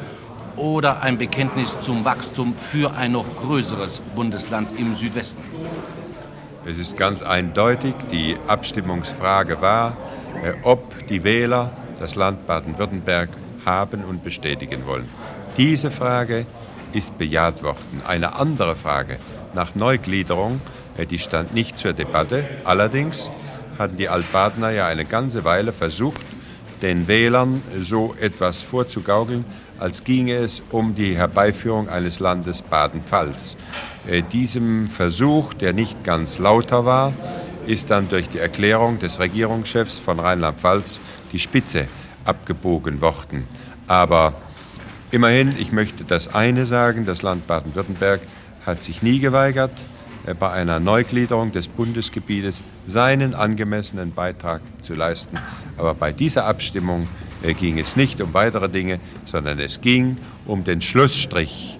oder 0.56 1.02
ein 1.02 1.18
Bekenntnis 1.18 1.80
zum 1.80 2.04
Wachstum 2.04 2.54
für 2.54 2.92
ein 2.94 3.12
noch 3.12 3.36
größeres 3.36 4.02
Bundesland 4.14 4.68
im 4.78 4.94
Südwesten? 4.94 5.42
Es 6.66 6.78
ist 6.78 6.96
ganz 6.96 7.22
eindeutig, 7.22 7.94
die 8.10 8.36
Abstimmungsfrage 8.46 9.60
war, 9.60 9.94
äh, 10.42 10.52
ob 10.62 11.06
die 11.08 11.24
Wähler 11.24 11.70
das 11.98 12.14
Land 12.14 12.46
Baden-Württemberg 12.46 13.30
haben 13.64 14.04
und 14.04 14.22
bestätigen 14.22 14.86
wollen. 14.86 15.08
Diese 15.56 15.90
Frage 15.90 16.46
ist 16.92 17.18
bejaht 17.18 17.62
worden. 17.62 18.02
Eine 18.06 18.34
andere 18.34 18.76
Frage 18.76 19.18
nach 19.54 19.74
Neugliederung, 19.74 20.60
äh, 20.96 21.06
die 21.06 21.18
stand 21.18 21.54
nicht 21.54 21.78
zur 21.78 21.92
Debatte. 21.92 22.44
Allerdings 22.64 23.30
hatten 23.78 23.96
die 23.96 24.08
Altbadener 24.08 24.70
ja 24.70 24.86
eine 24.86 25.04
ganze 25.04 25.44
Weile 25.44 25.72
versucht, 25.72 26.20
den 26.82 27.06
Wählern 27.08 27.62
so 27.76 28.14
etwas 28.20 28.62
vorzugaukeln, 28.62 29.44
als 29.78 30.04
ginge 30.04 30.34
es 30.34 30.62
um 30.70 30.94
die 30.94 31.16
Herbeiführung 31.16 31.88
eines 31.88 32.20
Landes 32.20 32.62
Baden-Pfalz. 32.62 33.56
Äh, 34.06 34.22
diesem 34.22 34.88
Versuch, 34.88 35.54
der 35.54 35.72
nicht 35.72 36.04
ganz 36.04 36.38
lauter 36.38 36.84
war, 36.84 37.12
ist 37.66 37.90
dann 37.90 38.08
durch 38.08 38.28
die 38.28 38.38
Erklärung 38.38 38.98
des 38.98 39.20
Regierungschefs 39.20 40.00
von 40.00 40.18
Rheinland-Pfalz 40.18 41.00
die 41.32 41.38
Spitze 41.38 41.86
abgebogen 42.24 43.00
worden. 43.00 43.46
Aber 43.86 44.34
immerhin, 45.12 45.54
ich 45.56 45.70
möchte 45.70 46.02
das 46.02 46.34
eine 46.34 46.66
sagen, 46.66 47.06
das 47.06 47.22
Land 47.22 47.46
Baden-Württemberg 47.46 48.20
hat 48.66 48.82
sich 48.82 49.02
nie 49.02 49.20
geweigert, 49.20 49.72
äh, 50.26 50.34
bei 50.34 50.50
einer 50.50 50.80
Neugliederung 50.80 51.52
des 51.52 51.68
Bundesgebietes 51.68 52.62
seinen 52.86 53.34
angemessenen 53.34 54.12
Beitrag 54.12 54.62
zu 54.82 54.94
leisten. 54.94 55.38
Aber 55.76 55.94
bei 55.94 56.10
dieser 56.10 56.46
Abstimmung 56.46 57.06
äh, 57.42 57.54
ging 57.54 57.78
es 57.78 57.94
nicht 57.94 58.20
um 58.20 58.34
weitere 58.34 58.68
Dinge, 58.68 58.98
sondern 59.24 59.60
es 59.60 59.80
ging 59.80 60.16
um 60.46 60.64
den 60.64 60.80
Schlussstrich 60.80 61.78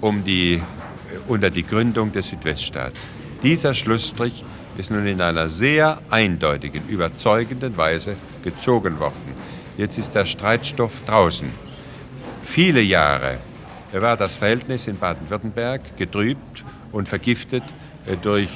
um 0.00 0.24
die, 0.24 0.54
äh, 0.54 0.60
unter 1.26 1.50
die 1.50 1.64
Gründung 1.64 2.12
des 2.12 2.28
Südweststaats. 2.28 3.08
Dieser 3.42 3.74
Schlussstrich 3.74 4.44
ist 4.76 4.90
nun 4.92 5.06
in 5.06 5.20
einer 5.20 5.48
sehr 5.48 5.98
eindeutigen, 6.08 6.86
überzeugenden 6.88 7.76
Weise 7.76 8.14
gezogen 8.44 9.00
worden. 9.00 9.34
Jetzt 9.76 9.98
ist 9.98 10.14
der 10.14 10.24
Streitstoff 10.24 10.92
draußen. 11.06 11.48
Viele 12.50 12.80
Jahre 12.80 13.38
war 13.92 14.16
das 14.16 14.36
Verhältnis 14.36 14.88
in 14.88 14.98
Baden-Württemberg 14.98 15.96
getrübt 15.96 16.64
und 16.90 17.08
vergiftet 17.08 17.62
äh, 18.06 18.16
durch 18.16 18.50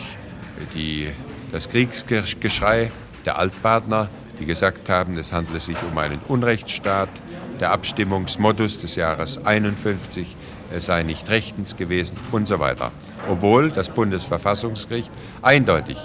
die, 0.74 1.10
das 1.52 1.68
Kriegsgeschrei 1.68 2.90
der 3.26 3.38
Altpartner, 3.38 4.08
die 4.40 4.46
gesagt 4.46 4.88
haben, 4.88 5.16
es 5.18 5.32
handle 5.32 5.60
sich 5.60 5.76
um 5.88 5.96
einen 5.98 6.20
Unrechtsstaat. 6.26 7.10
Der 7.60 7.70
Abstimmungsmodus 7.70 8.78
des 8.78 8.96
Jahres 8.96 9.44
51 9.44 10.36
äh, 10.74 10.80
sei 10.80 11.02
nicht 11.02 11.28
rechtens 11.28 11.76
gewesen 11.76 12.16
und 12.32 12.48
so 12.48 12.58
weiter. 12.58 12.90
Obwohl 13.28 13.70
das 13.70 13.90
Bundesverfassungsgericht 13.90 15.12
eindeutig 15.42 15.98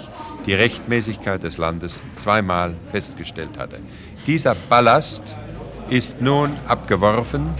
die 0.46 0.54
Rechtmäßigkeit 0.54 1.42
des 1.42 1.56
Landes 1.56 2.02
zweimal 2.16 2.74
festgestellt 2.92 3.58
hatte. 3.58 3.80
Dieser 4.26 4.54
Ballast 4.54 5.34
ist 5.90 6.20
nun 6.20 6.54
abgeworfen. 6.66 7.54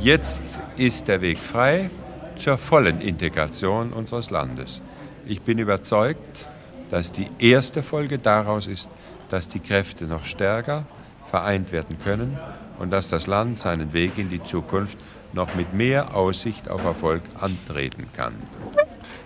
Jetzt 0.00 0.42
ist 0.76 1.08
der 1.08 1.20
Weg 1.20 1.38
frei 1.38 1.90
zur 2.36 2.56
vollen 2.56 3.00
Integration 3.00 3.92
unseres 3.92 4.30
Landes. 4.30 4.80
Ich 5.26 5.42
bin 5.42 5.58
überzeugt, 5.58 6.46
dass 6.90 7.12
die 7.12 7.28
erste 7.38 7.82
Folge 7.82 8.18
daraus 8.18 8.66
ist, 8.66 8.88
dass 9.28 9.48
die 9.48 9.60
Kräfte 9.60 10.04
noch 10.04 10.24
stärker 10.24 10.84
vereint 11.30 11.70
werden 11.72 11.98
können 12.02 12.38
und 12.78 12.90
dass 12.90 13.08
das 13.08 13.26
Land 13.26 13.58
seinen 13.58 13.92
Weg 13.92 14.16
in 14.16 14.30
die 14.30 14.42
Zukunft 14.42 14.98
noch 15.34 15.54
mit 15.54 15.74
mehr 15.74 16.16
Aussicht 16.16 16.70
auf 16.70 16.84
Erfolg 16.84 17.22
antreten 17.38 18.06
kann. 18.16 18.34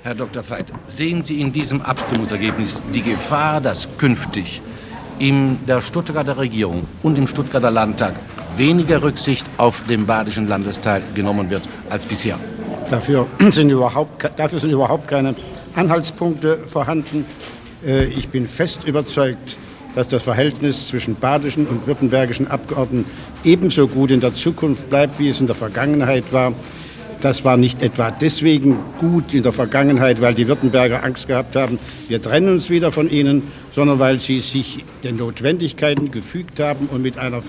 Herr 0.02 0.14
Dr. 0.14 0.42
Veit, 0.48 0.72
sehen 0.88 1.22
Sie 1.22 1.40
in 1.40 1.52
diesem 1.52 1.82
Abstimmungsergebnis 1.82 2.80
die 2.92 3.02
Gefahr, 3.02 3.60
dass 3.60 3.86
künftig 3.98 4.62
in 5.20 5.64
der 5.66 5.82
Stuttgarter 5.82 6.38
Regierung 6.38 6.86
und 7.02 7.18
im 7.18 7.28
Stuttgarter 7.28 7.70
Landtag 7.70 8.14
weniger 8.56 9.02
Rücksicht 9.02 9.46
auf 9.56 9.82
den 9.88 10.06
badischen 10.06 10.48
Landesteil 10.48 11.02
genommen 11.14 11.50
wird 11.50 11.62
als 11.88 12.06
bisher? 12.06 12.38
Dafür 12.90 13.26
sind 13.50 13.70
überhaupt, 13.70 14.30
dafür 14.36 14.58
sind 14.58 14.70
überhaupt 14.70 15.08
keine 15.08 15.34
Anhaltspunkte 15.74 16.58
vorhanden. 16.66 17.24
Äh, 17.84 18.06
ich 18.06 18.28
bin 18.28 18.46
fest 18.46 18.84
überzeugt, 18.84 19.56
dass 19.94 20.08
das 20.08 20.22
Verhältnis 20.22 20.88
zwischen 20.88 21.14
badischen 21.14 21.66
und 21.66 21.86
württembergischen 21.86 22.48
Abgeordneten 22.48 23.10
ebenso 23.44 23.88
gut 23.88 24.10
in 24.10 24.20
der 24.20 24.34
Zukunft 24.34 24.90
bleibt, 24.90 25.18
wie 25.18 25.28
es 25.28 25.40
in 25.40 25.46
der 25.46 25.56
Vergangenheit 25.56 26.32
war. 26.32 26.52
Das 27.20 27.44
war 27.44 27.58
nicht 27.58 27.82
etwa 27.82 28.10
deswegen 28.10 28.78
gut 28.98 29.34
in 29.34 29.42
der 29.42 29.52
Vergangenheit, 29.52 30.22
weil 30.22 30.32
die 30.32 30.48
Württemberger 30.48 31.04
Angst 31.04 31.28
gehabt 31.28 31.54
haben, 31.54 31.78
wir 32.08 32.22
trennen 32.22 32.48
uns 32.48 32.70
wieder 32.70 32.92
von 32.92 33.10
ihnen, 33.10 33.42
sondern 33.74 33.98
weil 33.98 34.18
sie 34.18 34.40
sich 34.40 34.84
den 35.04 35.16
Notwendigkeiten 35.16 36.10
gefügt 36.10 36.60
haben 36.60 36.88
und 36.90 37.02
mit 37.02 37.18
einer 37.18 37.42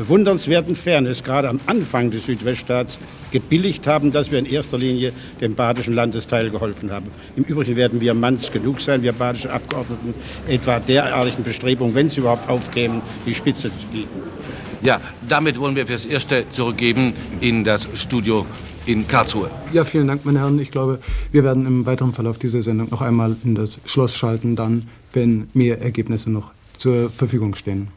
bewundernswerten 0.00 0.74
Fairness 0.74 1.22
gerade 1.22 1.50
am 1.50 1.60
Anfang 1.66 2.10
des 2.10 2.24
Südweststaats 2.24 2.98
gebilligt 3.32 3.86
haben, 3.86 4.10
dass 4.10 4.30
wir 4.30 4.38
in 4.38 4.46
erster 4.46 4.78
Linie 4.78 5.12
dem 5.42 5.54
badischen 5.54 5.92
Landesteil 5.92 6.48
geholfen 6.48 6.90
haben. 6.90 7.08
Im 7.36 7.44
Übrigen 7.44 7.76
werden 7.76 8.00
wir 8.00 8.14
manns 8.14 8.50
genug 8.50 8.80
sein, 8.80 9.02
wir 9.02 9.12
badische 9.12 9.52
Abgeordneten, 9.52 10.14
etwa 10.48 10.80
derartigen 10.80 11.44
Bestrebungen, 11.44 11.94
wenn 11.94 12.08
sie 12.08 12.20
überhaupt 12.20 12.48
aufkämen, 12.48 13.02
die 13.26 13.34
Spitze 13.34 13.68
zu 13.68 13.86
bieten. 13.92 14.22
Ja, 14.80 15.02
damit 15.28 15.60
wollen 15.60 15.76
wir 15.76 15.86
fürs 15.86 16.06
Erste 16.06 16.44
zurückgeben 16.48 17.12
in 17.42 17.62
das 17.62 17.86
Studio 17.92 18.46
in 18.86 19.06
Karlsruhe. 19.06 19.50
Ja, 19.74 19.84
vielen 19.84 20.08
Dank, 20.08 20.24
meine 20.24 20.38
Herren. 20.38 20.58
Ich 20.58 20.70
glaube, 20.70 20.98
wir 21.30 21.44
werden 21.44 21.66
im 21.66 21.84
weiteren 21.84 22.14
Verlauf 22.14 22.38
dieser 22.38 22.62
Sendung 22.62 22.88
noch 22.90 23.02
einmal 23.02 23.36
in 23.44 23.54
das 23.54 23.78
Schloss 23.84 24.16
schalten, 24.16 24.56
dann, 24.56 24.88
wenn 25.12 25.48
mehr 25.52 25.82
Ergebnisse 25.82 26.30
noch 26.30 26.52
zur 26.78 27.10
Verfügung 27.10 27.54
stehen. 27.54 27.88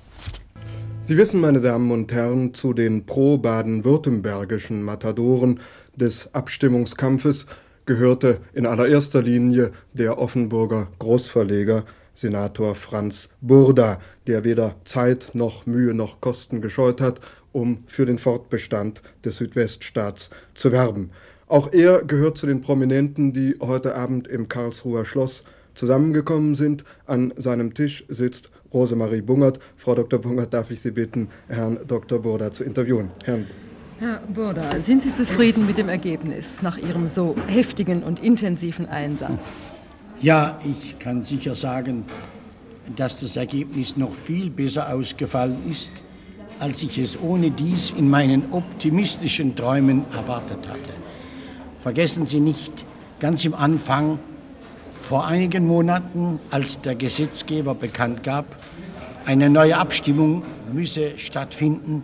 Sie 1.05 1.17
wissen, 1.17 1.41
meine 1.41 1.59
Damen 1.59 1.91
und 1.91 2.13
Herren, 2.13 2.53
zu 2.53 2.71
den 2.71 3.05
pro-baden-württembergischen 3.05 4.83
Matadoren 4.83 5.59
des 5.97 6.33
Abstimmungskampfes 6.33 7.45
gehörte 7.85 8.39
in 8.53 8.65
allererster 8.65 9.21
Linie 9.21 9.71
der 9.91 10.17
Offenburger 10.17 10.87
Großverleger 10.99 11.83
Senator 12.13 12.75
Franz 12.75 13.27
Burda, 13.41 13.99
der 14.27 14.45
weder 14.45 14.75
Zeit 14.85 15.31
noch 15.33 15.65
Mühe 15.65 15.93
noch 15.93 16.21
Kosten 16.21 16.61
gescheut 16.61 17.01
hat, 17.01 17.19
um 17.51 17.83
für 17.85 18.05
den 18.05 18.17
Fortbestand 18.17 19.01
des 19.25 19.35
Südweststaats 19.35 20.29
zu 20.55 20.71
werben. 20.71 21.11
Auch 21.47 21.73
er 21.73 22.05
gehört 22.05 22.37
zu 22.37 22.47
den 22.47 22.61
Prominenten, 22.61 23.33
die 23.33 23.57
heute 23.59 23.95
Abend 23.95 24.29
im 24.29 24.47
Karlsruher 24.47 25.03
Schloss 25.03 25.43
zusammengekommen 25.75 26.55
sind. 26.55 26.85
An 27.05 27.33
seinem 27.35 27.73
Tisch 27.73 28.05
sitzt 28.07 28.51
Rosemarie 28.73 29.21
Bungert. 29.21 29.59
Frau 29.77 29.95
Dr. 29.95 30.19
Bungert, 30.19 30.53
darf 30.53 30.71
ich 30.71 30.81
Sie 30.81 30.91
bitten, 30.91 31.29
Herrn 31.47 31.79
Dr. 31.87 32.19
Burda 32.19 32.51
zu 32.51 32.63
interviewen. 32.63 33.11
Herrn 33.23 33.47
Herr 33.99 34.19
Burda, 34.33 34.81
sind 34.81 35.03
Sie 35.03 35.15
zufrieden 35.15 35.65
mit 35.65 35.77
dem 35.77 35.87
Ergebnis 35.87 36.61
nach 36.61 36.77
Ihrem 36.77 37.09
so 37.09 37.35
heftigen 37.47 38.03
und 38.03 38.21
intensiven 38.21 38.87
Einsatz? 38.87 39.71
Ja, 40.19 40.59
ich 40.65 40.99
kann 40.99 41.23
sicher 41.23 41.55
sagen, 41.55 42.05
dass 42.95 43.19
das 43.19 43.35
Ergebnis 43.35 43.95
noch 43.95 44.13
viel 44.13 44.49
besser 44.49 44.93
ausgefallen 44.93 45.57
ist, 45.69 45.91
als 46.59 46.81
ich 46.81 46.97
es 46.97 47.17
ohne 47.21 47.51
dies 47.51 47.91
in 47.91 48.09
meinen 48.09 48.51
optimistischen 48.51 49.55
Träumen 49.55 50.05
erwartet 50.11 50.67
hatte. 50.67 50.89
Vergessen 51.81 52.25
Sie 52.25 52.39
nicht, 52.39 52.85
ganz 53.19 53.45
im 53.45 53.53
Anfang 53.53 54.19
vor 55.13 55.27
einigen 55.27 55.67
Monaten, 55.67 56.39
als 56.49 56.81
der 56.81 56.95
Gesetzgeber 56.95 57.75
bekannt 57.75 58.23
gab, 58.23 58.45
eine 59.27 59.47
neue 59.47 59.77
Abstimmung 59.77 60.41
müsse 60.71 61.19
stattfinden, 61.19 62.03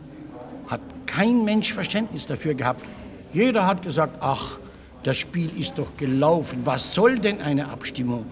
hat 0.67 0.81
kein 1.07 1.43
Mensch 1.43 1.73
Verständnis 1.73 2.27
dafür 2.27 2.53
gehabt. 2.53 2.85
Jeder 3.33 3.65
hat 3.65 3.81
gesagt, 3.81 4.17
ach, 4.21 4.59
das 5.01 5.17
Spiel 5.17 5.49
ist 5.59 5.79
doch 5.79 5.97
gelaufen, 5.97 6.59
was 6.65 6.93
soll 6.93 7.17
denn 7.17 7.41
eine 7.41 7.69
Abstimmung? 7.69 8.27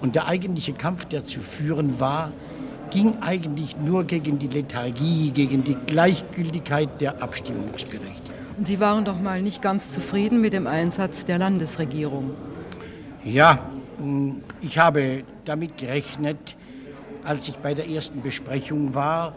Und 0.00 0.14
der 0.14 0.26
eigentliche 0.26 0.72
Kampf, 0.72 1.04
der 1.04 1.26
zu 1.26 1.40
führen 1.40 2.00
war, 2.00 2.32
ging 2.88 3.18
eigentlich 3.20 3.76
nur 3.76 4.04
gegen 4.04 4.38
die 4.38 4.48
Lethargie, 4.48 5.32
gegen 5.32 5.64
die 5.64 5.76
Gleichgültigkeit 5.86 6.98
der 6.98 7.22
Abstimmungsberechtigten. 7.22 8.64
Sie 8.64 8.80
waren 8.80 9.04
doch 9.04 9.20
mal 9.20 9.42
nicht 9.42 9.60
ganz 9.60 9.92
zufrieden 9.92 10.40
mit 10.40 10.54
dem 10.54 10.66
Einsatz 10.66 11.26
der 11.26 11.36
Landesregierung. 11.36 12.30
Ja, 13.22 13.58
ich 14.60 14.78
habe 14.78 15.24
damit 15.44 15.78
gerechnet, 15.78 16.56
als 17.24 17.48
ich 17.48 17.56
bei 17.56 17.74
der 17.74 17.88
ersten 17.88 18.22
Besprechung 18.22 18.94
war, 18.94 19.34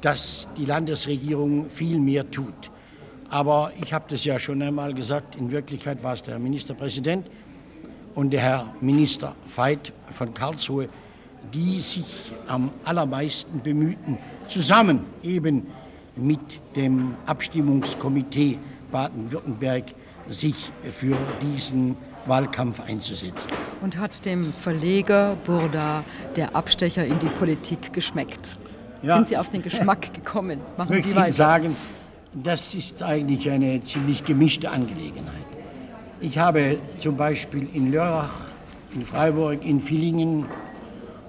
dass 0.00 0.48
die 0.56 0.64
Landesregierung 0.64 1.68
viel 1.68 1.98
mehr 1.98 2.30
tut. 2.30 2.70
Aber 3.30 3.72
ich 3.82 3.92
habe 3.92 4.04
das 4.08 4.24
ja 4.24 4.38
schon 4.38 4.62
einmal 4.62 4.94
gesagt, 4.94 5.36
in 5.36 5.50
Wirklichkeit 5.50 6.02
war 6.02 6.14
es 6.14 6.22
der 6.22 6.34
Herr 6.34 6.40
Ministerpräsident 6.40 7.26
und 8.14 8.30
der 8.30 8.40
Herr 8.40 8.74
Minister 8.80 9.34
Veit 9.54 9.92
von 10.12 10.32
Karlsruhe, 10.32 10.88
die 11.52 11.80
sich 11.80 12.32
am 12.46 12.70
allermeisten 12.84 13.60
bemühten, 13.60 14.18
zusammen 14.48 15.04
eben 15.22 15.66
mit 16.16 16.40
dem 16.76 17.16
Abstimmungskomitee 17.26 18.58
Baden-Württemberg 18.90 19.84
sich 20.28 20.54
für 20.96 21.16
diesen 21.42 21.96
Wahlkampf 22.26 22.80
einzusetzen. 22.80 23.50
Und 23.82 23.98
hat 23.98 24.24
dem 24.24 24.52
Verleger 24.52 25.36
Burda 25.44 26.04
der 26.36 26.54
Abstecher 26.56 27.04
in 27.04 27.18
die 27.20 27.26
Politik 27.26 27.92
geschmeckt? 27.92 28.56
Ja. 29.02 29.16
Sind 29.16 29.28
Sie 29.28 29.36
auf 29.36 29.50
den 29.50 29.62
Geschmack 29.62 30.14
gekommen? 30.14 30.60
Machen 30.76 30.90
möchte 30.90 31.08
Sie 31.08 31.16
weiter. 31.16 31.28
Ich 31.28 31.36
sagen, 31.36 31.76
das 32.32 32.74
ist 32.74 33.02
eigentlich 33.02 33.50
eine 33.50 33.82
ziemlich 33.82 34.24
gemischte 34.24 34.70
Angelegenheit. 34.70 35.34
Ich 36.20 36.38
habe 36.38 36.78
zum 36.98 37.16
Beispiel 37.16 37.68
in 37.72 37.92
Lörrach, 37.92 38.32
in 38.94 39.04
Freiburg, 39.04 39.64
in 39.64 39.80
Villingen 39.80 40.46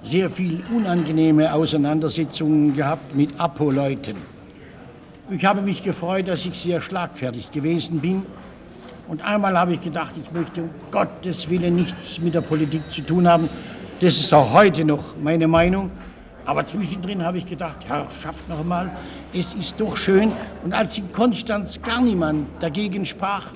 sehr 0.04 0.30
viel 0.30 0.64
unangenehme 0.74 1.54
Auseinandersetzungen 1.54 2.76
gehabt 2.76 3.16
mit 3.16 3.40
Apo-Leuten. 3.40 4.16
Ich 5.32 5.44
habe 5.44 5.62
mich 5.62 5.84
gefreut, 5.84 6.28
dass 6.28 6.46
ich 6.46 6.60
sehr 6.60 6.80
schlagfertig 6.82 7.52
gewesen 7.52 8.00
bin. 8.00 8.26
Und 9.08 9.22
einmal 9.24 9.58
habe 9.58 9.74
ich 9.74 9.82
gedacht, 9.82 10.14
ich 10.22 10.32
möchte 10.32 10.64
um 10.64 10.70
Gottes 10.92 11.48
Willen 11.50 11.76
nichts 11.76 12.20
mit 12.20 12.34
der 12.34 12.42
Politik 12.42 12.90
zu 12.92 13.02
tun 13.02 13.28
haben. 13.28 13.50
Das 14.02 14.18
ist 14.18 14.34
auch 14.34 14.52
heute 14.52 14.84
noch 14.84 15.16
meine 15.22 15.48
Meinung. 15.48 15.92
Aber 16.46 16.66
zwischendrin 16.66 17.24
habe 17.24 17.38
ich 17.38 17.46
gedacht, 17.46 17.80
Herr, 17.88 18.08
schafft 18.22 18.48
noch 18.50 18.64
mal, 18.64 18.90
es 19.34 19.54
ist 19.54 19.80
doch 19.80 19.96
schön. 19.96 20.32
Und 20.64 20.74
als 20.74 20.98
in 20.98 21.12
Konstanz 21.12 21.82
gar 21.82 22.02
niemand 22.02 22.48
dagegen 22.60 23.06
sprach, 23.06 23.48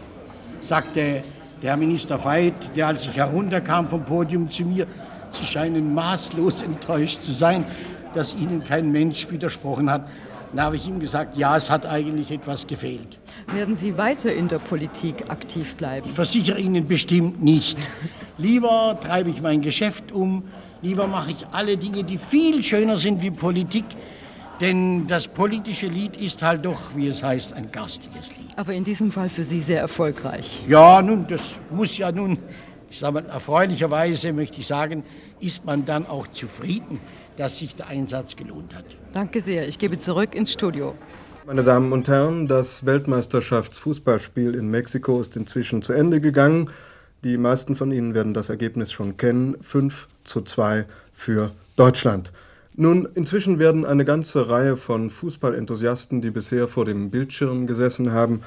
sagte 0.61 1.23
der 1.61 1.69
Herr 1.71 1.77
Minister 1.77 2.23
Veit, 2.23 2.75
der 2.75 2.87
als 2.87 3.05
ich 3.05 3.15
herunterkam 3.15 3.87
vom 3.87 4.03
Podium 4.03 4.49
zu 4.49 4.63
mir, 4.63 4.87
Sie 5.31 5.45
scheinen 5.45 5.93
maßlos 5.93 6.61
enttäuscht 6.63 7.21
zu 7.21 7.31
sein, 7.31 7.65
dass 8.13 8.33
Ihnen 8.33 8.63
kein 8.63 8.91
Mensch 8.91 9.29
widersprochen 9.29 9.89
hat. 9.89 10.07
Dann 10.51 10.65
habe 10.65 10.77
ich 10.77 10.87
ihm 10.87 10.99
gesagt, 10.99 11.37
ja, 11.37 11.55
es 11.55 11.69
hat 11.69 11.85
eigentlich 11.85 12.31
etwas 12.31 12.65
gefehlt. 12.65 13.19
Werden 13.53 13.75
Sie 13.75 13.97
weiter 13.97 14.33
in 14.33 14.47
der 14.47 14.57
Politik 14.57 15.29
aktiv 15.29 15.75
bleiben? 15.75 16.07
Ich 16.09 16.15
versichere 16.15 16.59
Ihnen 16.59 16.87
bestimmt 16.87 17.41
nicht. 17.41 17.77
Lieber 18.37 18.97
treibe 19.01 19.29
ich 19.29 19.41
mein 19.41 19.61
Geschäft 19.61 20.11
um, 20.11 20.43
lieber 20.81 21.07
mache 21.07 21.31
ich 21.31 21.45
alle 21.51 21.77
Dinge, 21.77 22.03
die 22.03 22.17
viel 22.17 22.63
schöner 22.63 22.97
sind 22.97 23.21
wie 23.21 23.31
Politik. 23.31 23.85
Denn 24.59 25.07
das 25.07 25.27
politische 25.27 25.87
Lied 25.87 26.17
ist 26.17 26.41
halt 26.41 26.65
doch, 26.65 26.79
wie 26.95 27.07
es 27.07 27.23
heißt, 27.23 27.53
ein 27.53 27.71
garstiges 27.71 28.29
Lied. 28.29 28.49
Aber 28.57 28.73
in 28.73 28.83
diesem 28.83 29.11
Fall 29.11 29.29
für 29.29 29.43
Sie 29.43 29.61
sehr 29.61 29.79
erfolgreich. 29.79 30.63
Ja, 30.67 31.01
nun, 31.01 31.27
das 31.27 31.41
muss 31.69 31.97
ja 31.97 32.11
nun, 32.11 32.39
ich 32.89 32.99
sage 32.99 33.13
mal, 33.13 33.25
erfreulicherweise 33.25 34.33
möchte 34.33 34.59
ich 34.59 34.67
sagen, 34.67 35.05
ist 35.39 35.63
man 35.63 35.85
dann 35.85 36.05
auch 36.05 36.27
zufrieden, 36.27 36.99
dass 37.39 37.57
sich 37.57 37.73
der 37.73 37.87
Einsatz 37.87 38.35
gelohnt 38.35 38.75
hat. 38.75 38.83
Danke 39.13 39.41
sehr. 39.41 39.65
Ich 39.67 39.79
gebe 39.79 39.97
zurück 39.97 40.35
ins 40.35 40.51
Studio. 40.51 40.93
Meine 41.47 41.63
Damen 41.63 41.93
und 41.93 42.09
Herren, 42.09 42.49
das 42.49 42.85
Weltmeisterschaftsfußballspiel 42.85 44.53
in 44.53 44.69
Mexiko 44.69 45.21
ist 45.21 45.37
inzwischen 45.37 45.81
zu 45.81 45.93
Ende 45.93 46.19
gegangen. 46.19 46.69
Die 47.23 47.37
meisten 47.37 47.77
von 47.77 47.93
Ihnen 47.93 48.13
werden 48.13 48.33
das 48.33 48.49
Ergebnis 48.49 48.91
schon 48.91 49.15
kennen. 49.15 49.55
5 49.61 50.09
zu 50.25 50.41
2 50.41 50.85
für 51.13 51.51
Deutschland. 51.77 52.33
Nun, 52.75 53.07
inzwischen 53.15 53.57
werden 53.57 53.85
eine 53.85 54.03
ganze 54.03 54.49
Reihe 54.49 54.75
von 54.75 55.09
Fußballenthusiasten, 55.09 56.21
die 56.21 56.31
bisher 56.31 56.67
vor 56.67 56.83
dem 56.83 57.09
Bildschirm 57.09 57.67
gesessen 57.67 58.11
haben, 58.11 58.41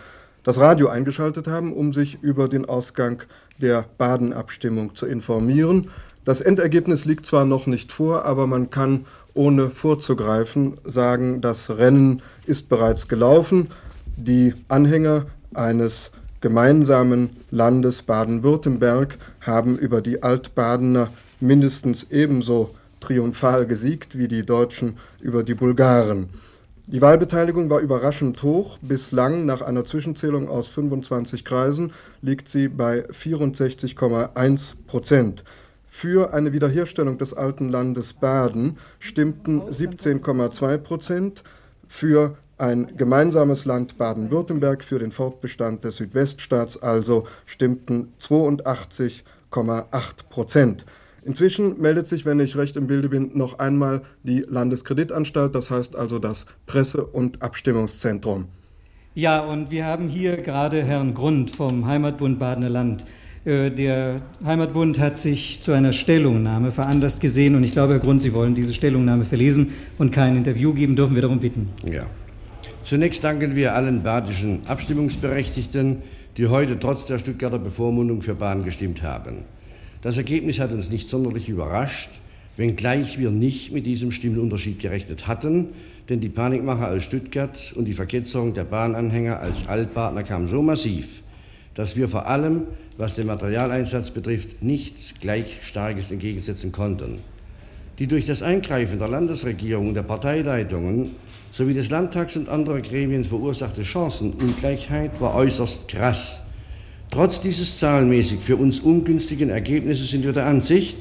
das 0.45 0.59
Radio 0.59 0.89
eingeschaltet 0.89 1.47
haben, 1.47 1.73
um 1.73 1.95
sich 1.95 2.19
über 2.21 2.47
den 2.47 2.67
Ausgang 2.67 3.23
der 3.59 3.87
Baden-Abstimmung 3.97 4.95
zu 4.95 5.07
informieren. 5.07 5.89
Das 6.25 6.41
Endergebnis 6.41 7.05
liegt 7.05 7.27
zwar 7.27 7.45
noch 7.45 7.67
nicht 7.67 7.91
vor, 7.91 8.25
aber 8.25 8.47
man 8.47 8.71
kann 8.71 9.07
ohne 9.35 9.71
vorzugreifen 9.71 10.79
sagen, 10.85 11.41
das 11.41 11.71
Rennen 11.71 12.23
ist 12.47 12.69
bereits 12.69 13.09
gelaufen. 13.09 13.69
Die 14.17 14.55
Anhänger 14.69 15.27
eines 15.53 16.11
gemeinsamen 16.41 17.31
Landes 17.51 18.03
Baden-Württemberg 18.03 19.19
haben 19.41 19.77
über 19.77 20.01
die 20.01 20.23
Altbadener 20.23 21.11
mindestens 21.41 22.11
ebenso 22.11 22.75
triumphal 23.01 23.67
gesiegt 23.67 24.17
wie 24.17 24.29
die 24.29 24.47
Deutschen 24.47 24.99
über 25.21 25.43
die 25.43 25.55
Bulgaren. 25.55 26.29
Die 26.87 27.01
Wahlbeteiligung 27.01 27.71
war 27.71 27.81
überraschend 27.81 28.43
hoch. 28.43 28.79
Bislang, 28.83 29.47
nach 29.47 29.63
einer 29.63 29.85
Zwischenzählung 29.85 30.49
aus 30.49 30.69
25 30.69 31.45
Kreisen, 31.45 31.93
liegt 32.21 32.49
sie 32.49 32.69
bei 32.69 33.09
64,1 33.09 34.73
Prozent. 34.87 35.43
Für 35.95 36.33
eine 36.33 36.55
Wiederherstellung 36.55 37.19
des 37.19 37.35
alten 37.35 37.69
Landes 37.69 38.15
Baden 38.15 38.79
stimmten 38.99 39.61
17,2 39.61 40.79
Prozent, 40.79 41.45
für 41.87 42.39
ein 42.57 42.97
gemeinsames 42.97 43.67
Land 43.67 43.99
Baden-Württemberg, 43.99 44.83
für 44.83 44.99
den 44.99 45.13
Fortbestand 45.13 45.85
des 45.85 45.97
Südweststaats 45.97 46.83
also 46.83 47.27
stimmten 47.45 48.15
82,8 48.21 49.23
Prozent. 50.31 50.87
Inzwischen 51.25 51.79
meldet 51.79 52.09
sich, 52.09 52.25
wenn 52.25 52.41
ich 52.41 52.57
recht 52.57 52.79
im 52.79 52.87
Bilde 52.87 53.11
bin, 53.11 53.37
noch 53.37 53.59
einmal 53.59 54.01
die 54.23 54.47
Landeskreditanstalt, 54.49 55.55
das 55.55 55.71
heißt 55.71 55.95
also 55.95 56.19
das 56.19 56.47
Presse- 56.67 57.05
und 57.05 57.43
Abstimmungszentrum. 57.43 58.47
Ja, 59.15 59.41
und 59.41 59.71
wir 59.71 59.85
haben 59.85 60.09
hier 60.09 60.39
gerade 60.39 60.83
Herrn 60.83 61.13
Grund 61.13 61.55
vom 61.55 61.87
Heimatbund 61.87 62.39
Badener 62.39 62.71
Land 62.71 63.05
der 63.45 64.17
Heimatbund 64.45 65.01
hat 65.01 65.19
sich 65.19 65.61
zu 65.61 65.73
einer 65.73 65.93
Stellungnahme 65.93 66.71
veranlasst 66.71 67.21
gesehen 67.21 67.57
und 67.57 67.65
ich 67.65 67.73
glaube, 67.73 67.95
Herr 67.95 68.01
Grund, 68.01 68.23
Sie 68.23 68.33
wollen 68.33 68.55
diese 68.55 68.73
Stellungnahme 68.73 69.25
verlesen 69.25 69.73
und 69.99 70.13
kein 70.13 70.37
Interview 70.37 70.73
geben, 70.73 70.95
dürfen 70.95 71.15
wir 71.17 71.23
darum 71.23 71.41
bitten. 71.41 71.69
Ja. 71.85 72.07
Zunächst 72.85 73.25
danken 73.25 73.57
wir 73.57 73.75
allen 73.75 74.03
badischen 74.03 74.67
Abstimmungsberechtigten, 74.67 75.99
die 76.37 76.47
heute 76.49 76.79
trotz 76.79 77.07
der 77.07 77.19
Stuttgarter 77.19 77.59
Bevormundung 77.59 78.23
für 78.23 78.35
Bahn 78.35 78.65
gestimmt 78.65 79.03
haben. 79.03 79.39
Das 80.03 80.17
Ergebnis 80.17 80.59
hat 80.59 80.73
uns 80.73 80.91
nicht 80.91 81.09
sonderlich 81.09 81.49
überrascht, 81.49 82.11
wenngleich 82.57 83.19
wir 83.19 83.31
nicht 83.31 83.73
mit 83.73 83.87
diesem 83.87 84.13
Stimmenunterschied 84.13 84.81
gerechnet 84.81 85.27
hatten, 85.27 85.69
denn 86.09 86.21
die 86.21 86.29
Panikmacher 86.29 86.91
aus 86.91 87.05
Stuttgart 87.05 87.73
und 87.77 87.85
die 87.85 87.95
Verketzerung 87.95 88.55
der 88.55 88.65
Bahnanhänger 88.65 89.41
als 89.41 89.67
Altpartner 89.69 90.25
kam 90.25 90.49
so 90.49 90.61
massiv, 90.61 91.22
dass 91.75 91.97
wir 91.97 92.09
vor 92.09 92.27
allem 92.27 92.67
was 92.99 93.15
den 93.15 93.27
Materialeinsatz 93.27 94.11
betrifft, 94.11 94.63
nichts 94.63 95.15
gleich 95.21 95.61
Starkes 95.63 96.11
entgegensetzen 96.11 96.73
konnten. 96.73 97.19
Die 97.99 98.07
durch 98.07 98.27
das 98.27 98.43
Eingreifen 98.43 98.99
der 98.99 99.09
Landesregierung 99.09 99.89
und 99.89 99.95
der 99.95 100.03
Parteileitungen 100.03 101.17
sowie 101.51 101.75
des 101.75 101.91
Landtags 101.91 102.37
und 102.37 102.49
anderer 102.49 102.81
Gremien 102.81 103.25
verursachte 103.25 103.85
Chancenungleichheit 103.85 105.21
war 105.21 105.35
äußerst 105.35 105.89
krass. 105.89 106.41
Trotz 107.11 107.41
dieses 107.41 107.79
zahlenmäßig 107.79 108.41
für 108.41 108.57
uns 108.57 108.81
ungünstigen 108.81 109.51
Ergebnisses 109.51 110.11
sind 110.11 110.25
wir 110.25 110.33
der 110.33 110.47
Ansicht, 110.47 110.97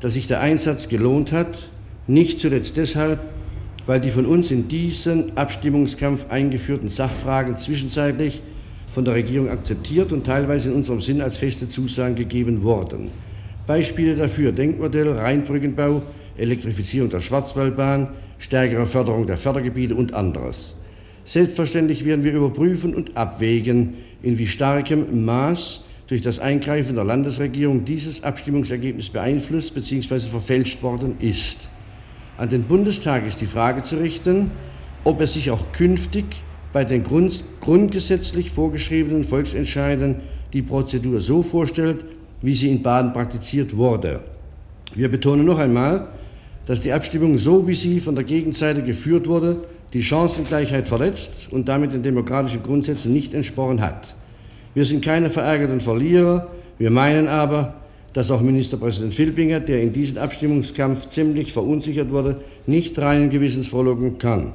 dass 0.00 0.14
sich 0.14 0.26
der 0.26 0.40
Einsatz 0.40 0.88
gelohnt 0.88 1.32
hat, 1.32 1.68
nicht 2.06 2.40
zuletzt 2.40 2.76
deshalb, 2.76 3.20
weil 3.86 4.00
die 4.00 4.10
von 4.10 4.26
uns 4.26 4.50
in 4.50 4.68
diesen 4.68 5.36
Abstimmungskampf 5.36 6.26
eingeführten 6.30 6.88
Sachfragen 6.88 7.56
zwischenzeitlich 7.56 8.42
von 8.92 9.04
der 9.04 9.14
Regierung 9.14 9.48
akzeptiert 9.48 10.12
und 10.12 10.24
teilweise 10.24 10.70
in 10.70 10.76
unserem 10.76 11.00
Sinn 11.00 11.20
als 11.22 11.36
feste 11.36 11.68
Zusagen 11.68 12.14
gegeben 12.14 12.62
worden. 12.62 13.10
Beispiele 13.66 14.16
dafür 14.16 14.52
Denkmodell, 14.52 15.08
Rheinbrückenbau, 15.08 16.02
Elektrifizierung 16.36 17.08
der 17.08 17.20
Schwarzwaldbahn, 17.20 18.08
stärkere 18.38 18.86
Förderung 18.86 19.26
der 19.26 19.38
Fördergebiete 19.38 19.94
und 19.94 20.14
anderes. 20.14 20.74
Selbstverständlich 21.24 22.04
werden 22.04 22.24
wir 22.24 22.32
überprüfen 22.32 22.94
und 22.94 23.16
abwägen, 23.16 23.94
in 24.22 24.38
wie 24.38 24.46
starkem 24.46 25.24
Maß 25.24 25.84
durch 26.08 26.20
das 26.20 26.38
Eingreifen 26.38 26.96
der 26.96 27.04
Landesregierung 27.04 27.84
dieses 27.84 28.22
Abstimmungsergebnis 28.22 29.08
beeinflusst 29.08 29.74
bzw. 29.74 30.18
verfälscht 30.30 30.82
worden 30.82 31.16
ist. 31.20 31.68
An 32.36 32.48
den 32.48 32.64
Bundestag 32.64 33.26
ist 33.26 33.40
die 33.40 33.46
Frage 33.46 33.82
zu 33.84 33.96
richten, 33.96 34.50
ob 35.04 35.20
er 35.20 35.26
sich 35.26 35.50
auch 35.50 35.72
künftig 35.72 36.24
bei 36.72 36.84
den 36.84 37.04
Grund, 37.04 37.44
grundgesetzlich 37.60 38.50
vorgeschriebenen 38.50 39.24
Volksentscheiden 39.24 40.16
die 40.52 40.62
Prozedur 40.62 41.20
so 41.20 41.42
vorstellt, 41.42 42.04
wie 42.40 42.54
sie 42.54 42.70
in 42.70 42.82
Baden 42.82 43.12
praktiziert 43.12 43.76
wurde. 43.76 44.20
Wir 44.94 45.08
betonen 45.08 45.44
noch 45.44 45.58
einmal, 45.58 46.08
dass 46.66 46.80
die 46.80 46.92
Abstimmung 46.92 47.38
so, 47.38 47.66
wie 47.66 47.74
sie 47.74 48.00
von 48.00 48.14
der 48.14 48.24
Gegenseite 48.24 48.82
geführt 48.82 49.26
wurde, 49.26 49.64
die 49.92 50.02
Chancengleichheit 50.02 50.88
verletzt 50.88 51.48
und 51.50 51.68
damit 51.68 51.92
den 51.92 52.02
demokratischen 52.02 52.62
Grundsätzen 52.62 53.12
nicht 53.12 53.34
entsprochen 53.34 53.80
hat. 53.80 54.14
Wir 54.74 54.84
sind 54.84 55.04
keine 55.04 55.28
verärgerten 55.28 55.80
Verlierer, 55.80 56.48
wir 56.78 56.90
meinen 56.90 57.28
aber, 57.28 57.74
dass 58.12 58.30
auch 58.30 58.40
Ministerpräsident 58.40 59.14
Filbinger, 59.14 59.60
der 59.60 59.82
in 59.82 59.92
diesem 59.92 60.18
Abstimmungskampf 60.18 61.08
ziemlich 61.08 61.52
verunsichert 61.52 62.10
wurde, 62.10 62.40
nicht 62.66 62.98
reinen 62.98 63.30
Gewissens 63.30 63.68
frohlocken 63.68 64.18
kann. 64.18 64.52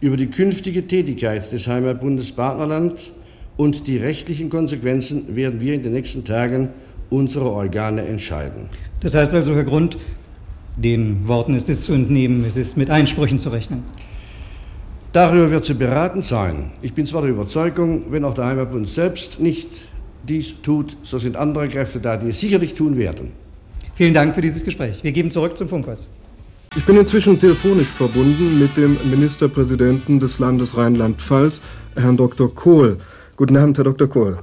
Über 0.00 0.16
die 0.16 0.28
künftige 0.28 0.86
Tätigkeit 0.86 1.50
des 1.50 1.66
Heimatbundes 1.66 2.30
Partnerland 2.30 3.12
und 3.56 3.88
die 3.88 3.96
rechtlichen 3.96 4.48
Konsequenzen 4.48 5.34
werden 5.34 5.60
wir 5.60 5.74
in 5.74 5.82
den 5.82 5.92
nächsten 5.92 6.24
Tagen 6.24 6.68
unsere 7.10 7.50
Organe 7.50 8.06
entscheiden. 8.06 8.68
Das 9.00 9.16
heißt 9.16 9.34
also, 9.34 9.56
Herr 9.56 9.64
Grund, 9.64 9.98
den 10.76 11.26
Worten 11.26 11.52
ist 11.52 11.68
es 11.68 11.82
zu 11.82 11.94
entnehmen, 11.94 12.44
es 12.46 12.56
ist 12.56 12.76
mit 12.76 12.90
Einsprüchen 12.90 13.40
zu 13.40 13.48
rechnen. 13.48 13.82
Darüber 15.12 15.50
wird 15.50 15.64
zu 15.64 15.74
beraten 15.74 16.22
sein. 16.22 16.70
Ich 16.80 16.92
bin 16.94 17.04
zwar 17.04 17.22
der 17.22 17.32
Überzeugung, 17.32 18.12
wenn 18.12 18.24
auch 18.24 18.34
der 18.34 18.46
Heimatbund 18.46 18.88
selbst 18.88 19.40
nicht 19.40 19.68
dies 20.28 20.54
tut, 20.62 20.96
so 21.02 21.18
sind 21.18 21.36
andere 21.36 21.68
Kräfte 21.68 21.98
da, 21.98 22.16
die 22.16 22.28
es 22.28 22.38
sicherlich 22.38 22.74
tun 22.74 22.96
werden. 22.96 23.32
Vielen 23.94 24.14
Dank 24.14 24.36
für 24.36 24.42
dieses 24.42 24.64
Gespräch. 24.64 25.02
Wir 25.02 25.10
geben 25.10 25.32
zurück 25.32 25.58
zum 25.58 25.66
Funkhaus. 25.66 26.08
Ich 26.76 26.84
bin 26.84 26.96
inzwischen 26.96 27.38
telefonisch 27.38 27.88
verbunden 27.88 28.58
mit 28.58 28.76
dem 28.76 28.96
Ministerpräsidenten 29.10 30.20
des 30.20 30.38
Landes 30.38 30.76
Rheinland-Pfalz, 30.76 31.60
Herrn 31.96 32.16
Dr. 32.16 32.54
Kohl. 32.54 32.98
Guten 33.36 33.56
Abend, 33.56 33.76
Herr 33.78 33.84
Dr. 33.84 34.08
Kohl. 34.08 34.38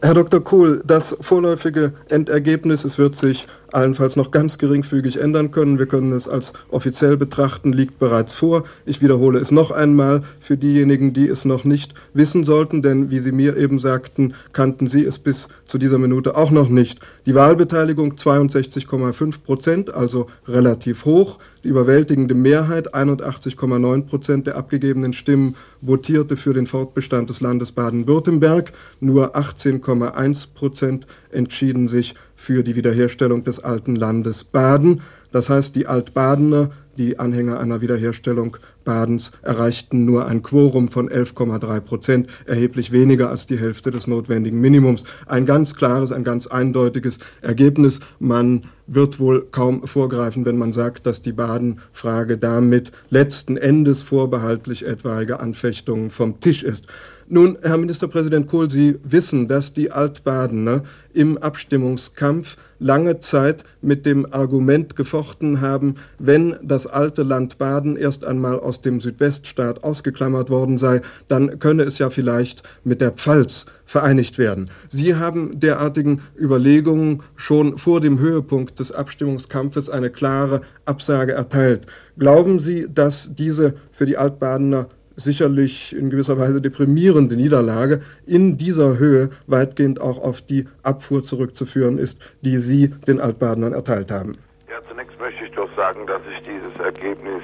Herr 0.00 0.14
Dr. 0.14 0.40
Kohl, 0.44 0.80
das 0.86 1.16
vorläufige 1.20 1.92
Endergebnis, 2.08 2.84
es 2.84 2.98
wird 2.98 3.16
sich 3.16 3.48
allenfalls 3.72 4.14
noch 4.14 4.30
ganz 4.30 4.56
geringfügig 4.56 5.18
ändern 5.18 5.50
können. 5.50 5.80
Wir 5.80 5.86
können 5.86 6.12
es 6.12 6.28
als 6.28 6.52
offiziell 6.70 7.16
betrachten, 7.16 7.72
liegt 7.72 7.98
bereits 7.98 8.32
vor. 8.32 8.62
Ich 8.86 9.02
wiederhole 9.02 9.40
es 9.40 9.50
noch 9.50 9.72
einmal 9.72 10.22
für 10.40 10.56
diejenigen, 10.56 11.14
die 11.14 11.26
es 11.26 11.44
noch 11.44 11.64
nicht 11.64 11.94
wissen 12.14 12.44
sollten, 12.44 12.80
denn 12.80 13.10
wie 13.10 13.18
Sie 13.18 13.32
mir 13.32 13.56
eben 13.56 13.80
sagten, 13.80 14.34
kannten 14.52 14.86
Sie 14.86 15.04
es 15.04 15.18
bis 15.18 15.48
zu 15.66 15.78
dieser 15.78 15.98
Minute 15.98 16.36
auch 16.36 16.52
noch 16.52 16.68
nicht. 16.68 17.00
Die 17.26 17.34
Wahlbeteiligung 17.34 18.12
62,5 18.12 19.42
Prozent, 19.42 19.94
also 19.94 20.28
relativ 20.46 21.06
hoch. 21.06 21.40
Die 21.68 21.72
überwältigende 21.72 22.34
Mehrheit, 22.34 22.94
81,9 22.94 24.06
Prozent 24.06 24.46
der 24.46 24.56
abgegebenen 24.56 25.12
Stimmen, 25.12 25.54
votierte 25.82 26.38
für 26.38 26.54
den 26.54 26.66
Fortbestand 26.66 27.28
des 27.28 27.42
Landes 27.42 27.72
Baden-Württemberg. 27.72 28.72
Nur 29.00 29.36
18,1 29.36 30.54
Prozent 30.54 31.06
entschieden 31.30 31.86
sich 31.86 32.14
für 32.34 32.62
die 32.62 32.74
Wiederherstellung 32.74 33.44
des 33.44 33.60
alten 33.62 33.96
Landes 33.96 34.44
Baden. 34.44 35.02
Das 35.30 35.50
heißt, 35.50 35.76
die 35.76 35.86
Altbadener, 35.86 36.70
die 36.98 37.18
Anhänger 37.18 37.60
einer 37.60 37.80
Wiederherstellung 37.80 38.56
Badens, 38.84 39.32
erreichten 39.42 40.04
nur 40.04 40.26
ein 40.26 40.42
Quorum 40.42 40.88
von 40.88 41.08
11,3 41.08 41.80
Prozent, 41.80 42.30
erheblich 42.46 42.90
weniger 42.90 43.30
als 43.30 43.46
die 43.46 43.58
Hälfte 43.58 43.90
des 43.90 44.06
notwendigen 44.06 44.60
Minimums. 44.60 45.04
Ein 45.26 45.46
ganz 45.46 45.74
klares, 45.74 46.10
ein 46.10 46.24
ganz 46.24 46.46
eindeutiges 46.46 47.18
Ergebnis. 47.42 48.00
Man 48.18 48.64
wird 48.86 49.20
wohl 49.20 49.46
kaum 49.50 49.86
vorgreifen, 49.86 50.46
wenn 50.46 50.56
man 50.56 50.72
sagt, 50.72 51.06
dass 51.06 51.20
die 51.20 51.32
Baden-Frage 51.32 52.38
damit 52.38 52.90
letzten 53.10 53.58
Endes 53.58 54.00
vorbehaltlich 54.00 54.86
etwaige 54.86 55.40
Anfechtungen 55.40 56.10
vom 56.10 56.40
Tisch 56.40 56.62
ist. 56.62 56.86
Nun, 57.30 57.58
Herr 57.60 57.76
Ministerpräsident 57.76 58.46
Kohl, 58.46 58.70
Sie 58.70 58.98
wissen, 59.04 59.48
dass 59.48 59.74
die 59.74 59.92
Altbadener 59.92 60.82
im 61.12 61.36
Abstimmungskampf 61.36 62.56
lange 62.78 63.20
Zeit 63.20 63.64
mit 63.82 64.06
dem 64.06 64.32
Argument 64.32 64.96
gefochten 64.96 65.60
haben, 65.60 65.96
wenn 66.18 66.56
das 66.62 66.86
alte 66.86 67.24
Land 67.24 67.58
Baden 67.58 67.98
erst 67.98 68.24
einmal 68.24 68.58
aus 68.58 68.80
dem 68.80 69.02
Südweststaat 69.02 69.84
ausgeklammert 69.84 70.48
worden 70.48 70.78
sei, 70.78 71.02
dann 71.26 71.58
könne 71.58 71.82
es 71.82 71.98
ja 71.98 72.08
vielleicht 72.08 72.62
mit 72.82 73.02
der 73.02 73.10
Pfalz 73.10 73.66
vereinigt 73.84 74.38
werden. 74.38 74.70
Sie 74.88 75.16
haben 75.16 75.60
derartigen 75.60 76.22
Überlegungen 76.38 77.22
schon 77.36 77.76
vor 77.76 78.00
dem 78.00 78.20
Höhepunkt 78.20 78.78
des 78.78 78.90
Abstimmungskampfes 78.90 79.90
eine 79.90 80.08
klare 80.08 80.62
Absage 80.86 81.32
erteilt. 81.32 81.86
Glauben 82.18 82.58
Sie, 82.58 82.86
dass 82.90 83.34
diese 83.34 83.74
für 83.92 84.06
die 84.06 84.16
Altbadener 84.16 84.88
sicherlich 85.18 85.94
in 85.94 86.10
gewisser 86.10 86.38
Weise 86.38 86.60
deprimierende 86.60 87.36
Niederlage 87.36 88.00
in 88.26 88.56
dieser 88.56 88.98
Höhe 88.98 89.30
weitgehend 89.46 90.00
auch 90.00 90.18
auf 90.22 90.40
die 90.40 90.66
Abfuhr 90.82 91.22
zurückzuführen 91.22 91.98
ist, 91.98 92.22
die 92.42 92.58
Sie 92.58 92.88
den 92.88 93.20
Altbadenern 93.20 93.72
erteilt 93.72 94.10
haben. 94.10 94.38
Ja, 94.70 94.76
zunächst 94.88 95.18
möchte 95.20 95.44
ich 95.44 95.50
doch 95.52 95.68
sagen, 95.74 96.06
dass 96.06 96.22
ich 96.32 96.42
dieses 96.48 96.78
Ergebnis 96.78 97.42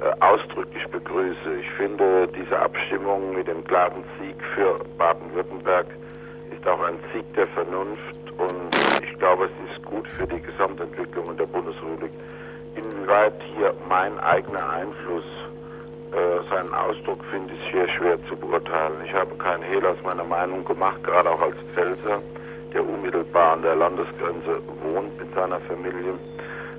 äh, 0.00 0.24
ausdrücklich 0.24 0.86
begrüße. 0.88 1.54
Ich 1.60 1.70
finde, 1.76 2.26
diese 2.34 2.58
Abstimmung 2.58 3.34
mit 3.34 3.46
dem 3.46 3.64
klaren 3.64 4.02
Sieg 4.20 4.36
für 4.54 4.84
Baden-Württemberg 4.98 5.86
ist 6.56 6.66
auch 6.66 6.82
ein 6.82 6.96
Sieg 7.12 7.24
der 7.34 7.46
Vernunft 7.48 8.32
und 8.36 8.76
ich 9.04 9.18
glaube, 9.18 9.46
es 9.46 9.70
ist 9.70 9.84
gut 9.84 10.06
für 10.16 10.26
die 10.26 10.40
Gesamtentwicklung 10.42 11.30
in 11.30 11.36
der 11.36 11.46
Bundesrepublik. 11.46 12.10
Inwieweit 12.74 13.34
hier 13.56 13.74
mein 13.88 14.18
eigener 14.20 14.70
Einfluss 14.70 15.24
äh, 16.12 16.48
seinen 16.50 16.72
Ausdruck 16.72 17.22
finde 17.30 17.52
ich 17.54 17.72
sehr 17.72 17.88
schwer 17.88 18.18
zu 18.28 18.36
beurteilen. 18.36 18.94
Ich 19.04 19.12
habe 19.12 19.34
keinen 19.36 19.62
Hehl 19.62 19.84
aus 19.86 19.98
meiner 20.02 20.24
Meinung 20.24 20.64
gemacht, 20.64 21.02
gerade 21.04 21.30
auch 21.30 21.40
als 21.40 21.56
Pfälzer, 21.74 22.22
der 22.72 22.86
unmittelbar 22.86 23.54
an 23.54 23.62
der 23.62 23.76
Landesgrenze 23.76 24.60
wohnt 24.82 25.18
mit 25.18 25.34
seiner 25.34 25.60
Familie, 25.60 26.14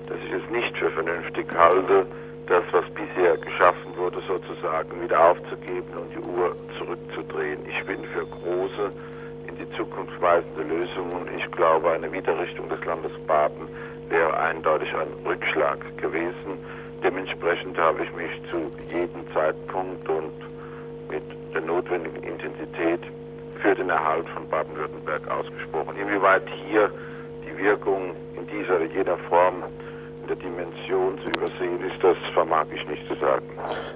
dass 0.07 0.17
ich 0.25 0.33
es 0.33 0.49
nicht 0.49 0.75
für 0.77 0.89
vernünftig 0.91 1.45
halte, 1.55 2.05
das, 2.47 2.63
was 2.71 2.85
bisher 2.89 3.37
geschaffen 3.37 3.95
wurde, 3.95 4.19
sozusagen 4.27 5.01
wieder 5.01 5.31
aufzugeben 5.31 5.93
und 5.95 6.11
die 6.13 6.27
Uhr 6.27 6.55
zurückzudrehen. 6.79 7.59
Ich 7.67 7.85
bin 7.85 8.03
für 8.05 8.25
große, 8.25 8.89
in 9.47 9.55
die 9.55 9.69
Zukunft 9.77 10.19
weisende 10.19 10.63
Lösungen 10.63 11.11
und 11.11 11.29
ich 11.37 11.49
glaube, 11.51 11.91
eine 11.91 12.11
Wiederrichtung 12.11 12.67
des 12.69 12.83
Landes 12.85 13.11
Baden 13.27 13.67
wäre 14.09 14.35
eindeutig 14.37 14.89
ein 14.95 15.07
Rückschlag 15.25 15.79
gewesen. 15.97 16.57
Dementsprechend 17.03 17.77
habe 17.77 18.03
ich 18.03 18.13
mich 18.13 18.31
zu 18.51 18.71
jedem 18.93 19.25
Zeitpunkt 19.33 20.07
und 20.09 20.33
mit 21.09 21.23
der 21.53 21.61
notwendigen 21.61 22.23
Intensität 22.23 22.99
für 23.61 23.73
den 23.75 23.89
Erhalt 23.89 24.27
von 24.29 24.47
Baden-Württemberg 24.49 25.27
ausgesprochen. 25.29 25.95
Inwieweit 25.97 26.43
hier 26.67 26.91
die 27.45 27.57
Wirkung 27.63 28.15
in 28.35 28.47
dieser 28.47 28.75
oder 28.75 28.85
jener 28.85 29.17
Form 29.29 29.63
der 30.29 30.35
Dimension 30.35 31.17
zu 31.25 31.31
übersehen 31.31 31.81
ist, 31.81 32.03
das 32.03 32.15
vermag 32.33 32.65
ich 32.73 32.87
nicht 32.87 33.01
zu 33.07 33.15
sagen. 33.19 33.45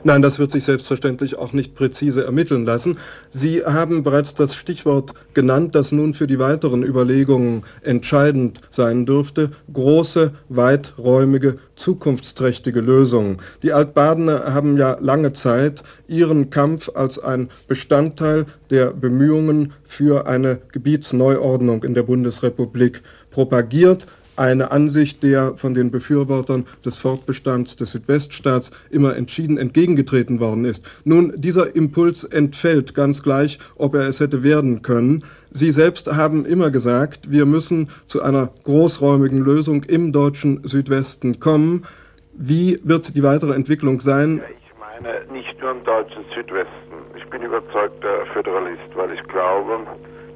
Nein, 0.03 0.21
das 0.23 0.39
wird 0.39 0.51
sich 0.51 0.63
selbstverständlich 0.63 1.37
auch 1.37 1.53
nicht 1.53 1.75
präzise 1.75 2.25
ermitteln 2.25 2.65
lassen. 2.65 2.97
Sie 3.29 3.63
haben 3.63 4.03
bereits 4.03 4.33
das 4.33 4.55
Stichwort 4.55 5.13
genannt, 5.33 5.75
das 5.75 5.91
nun 5.91 6.15
für 6.15 6.25
die 6.25 6.39
weiteren 6.39 6.83
Überlegungen 6.83 7.63
entscheidend 7.83 8.61
sein 8.71 9.05
dürfte. 9.05 9.51
Große, 9.71 10.33
weiträumige, 10.49 11.59
zukunftsträchtige 11.75 12.81
Lösungen. 12.81 13.37
Die 13.61 13.73
Altbadener 13.73 14.53
haben 14.53 14.77
ja 14.77 14.97
lange 14.99 15.33
Zeit 15.33 15.83
ihren 16.07 16.49
Kampf 16.49 16.89
als 16.95 17.19
ein 17.19 17.49
Bestandteil 17.67 18.45
der 18.71 18.91
Bemühungen 18.91 19.73
für 19.83 20.25
eine 20.25 20.59
Gebietsneuordnung 20.71 21.83
in 21.83 21.93
der 21.93 22.03
Bundesrepublik 22.03 23.03
propagiert 23.29 24.07
eine 24.35 24.71
Ansicht, 24.71 25.23
der 25.23 25.55
von 25.55 25.73
den 25.73 25.91
Befürwortern 25.91 26.65
des 26.85 26.97
Fortbestands 26.97 27.75
des 27.75 27.91
Südweststaats 27.91 28.71
immer 28.89 29.15
entschieden 29.15 29.57
entgegengetreten 29.57 30.39
worden 30.39 30.65
ist. 30.65 30.85
Nun, 31.03 31.33
dieser 31.35 31.75
Impuls 31.75 32.23
entfällt 32.23 32.95
ganz 32.95 33.23
gleich, 33.23 33.59
ob 33.75 33.95
er 33.95 34.07
es 34.07 34.19
hätte 34.19 34.43
werden 34.43 34.81
können. 34.81 35.23
Sie 35.51 35.71
selbst 35.71 36.11
haben 36.15 36.45
immer 36.45 36.71
gesagt, 36.71 37.31
wir 37.31 37.45
müssen 37.45 37.89
zu 38.07 38.21
einer 38.23 38.49
großräumigen 38.63 39.39
Lösung 39.39 39.83
im 39.83 40.11
deutschen 40.11 40.67
Südwesten 40.67 41.39
kommen. 41.39 41.85
Wie 42.33 42.79
wird 42.83 43.15
die 43.15 43.23
weitere 43.23 43.53
Entwicklung 43.53 43.99
sein? 43.99 44.41
Ich 44.59 44.73
meine 44.79 45.31
nicht 45.31 45.59
nur 45.61 45.71
im 45.71 45.83
deutschen 45.83 46.25
Südwesten. 46.33 46.71
Ich 47.15 47.29
bin 47.29 47.43
überzeugter 47.43 48.25
Föderalist, 48.33 48.81
weil 48.95 49.13
ich 49.13 49.23
glaube, 49.27 49.79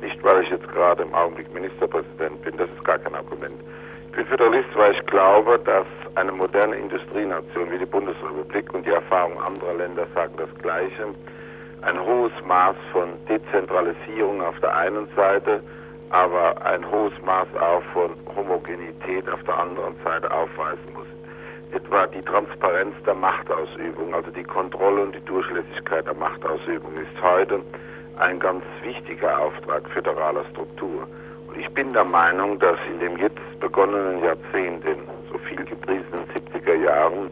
nicht 0.01 0.23
weil 0.23 0.43
ich 0.43 0.49
jetzt 0.49 0.67
gerade 0.67 1.01
im 1.01 1.13
Augenblick 1.13 1.51
Ministerpräsident 1.51 2.39
bin, 2.43 2.55
das 2.57 2.69
ist 2.69 2.85
gar 2.85 2.99
kein 2.99 3.15
Argument 3.15 3.55
bin 4.17 4.25
Föderalist, 4.25 4.69
weil 4.75 4.93
ich 4.93 5.05
glaube, 5.05 5.59
dass 5.59 5.85
eine 6.15 6.31
moderne 6.31 6.75
Industrienation 6.75 7.71
wie 7.71 7.77
die 7.77 7.85
Bundesrepublik 7.85 8.73
und 8.73 8.83
die 8.83 8.89
Erfahrungen 8.89 9.37
anderer 9.37 9.75
Länder 9.75 10.07
sagen 10.15 10.33
das 10.37 10.49
Gleiche, 10.63 11.13
ein 11.83 12.03
hohes 12.03 12.31
Maß 12.47 12.75
von 12.91 13.09
Dezentralisierung 13.29 14.41
auf 14.41 14.59
der 14.59 14.75
einen 14.75 15.07
Seite, 15.15 15.61
aber 16.09 16.59
ein 16.65 16.83
hohes 16.89 17.13
Maß 17.23 17.47
auch 17.61 17.83
von 17.93 18.09
Homogenität 18.35 19.29
auf 19.29 19.43
der 19.43 19.59
anderen 19.59 19.93
Seite 20.03 20.31
aufweisen 20.31 20.93
muss. 20.95 21.05
Etwa 21.71 22.07
die 22.07 22.23
Transparenz 22.23 22.95
der 23.05 23.13
Machtausübung, 23.13 24.15
also 24.15 24.31
die 24.31 24.43
Kontrolle 24.43 25.03
und 25.03 25.13
die 25.13 25.25
Durchlässigkeit 25.25 26.07
der 26.07 26.15
Machtausübung 26.15 26.91
ist 26.97 27.21
heute 27.21 27.61
ein 28.17 28.39
ganz 28.39 28.63
wichtiger 28.81 29.39
Auftrag 29.39 29.87
föderaler 29.89 30.43
Struktur. 30.53 31.07
Ich 31.59 31.69
bin 31.73 31.93
der 31.93 32.05
Meinung, 32.05 32.59
dass 32.59 32.77
in 32.87 32.99
dem 32.99 33.17
jetzt 33.17 33.59
begonnenen 33.59 34.23
Jahrzehnt, 34.23 34.83
den 34.85 34.97
so 35.31 35.37
viel 35.39 35.63
gepriesenen 35.65 36.25
70er 36.35 36.75
Jahren 36.75 37.31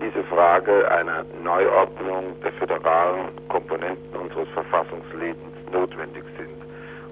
diese 0.00 0.22
Frage 0.24 0.90
einer 0.90 1.24
Neuordnung 1.42 2.38
der 2.42 2.52
föderalen 2.52 3.28
Komponenten 3.48 4.18
unseres 4.18 4.48
Verfassungslebens 4.50 5.54
notwendig 5.72 6.24
sind. 6.36 6.58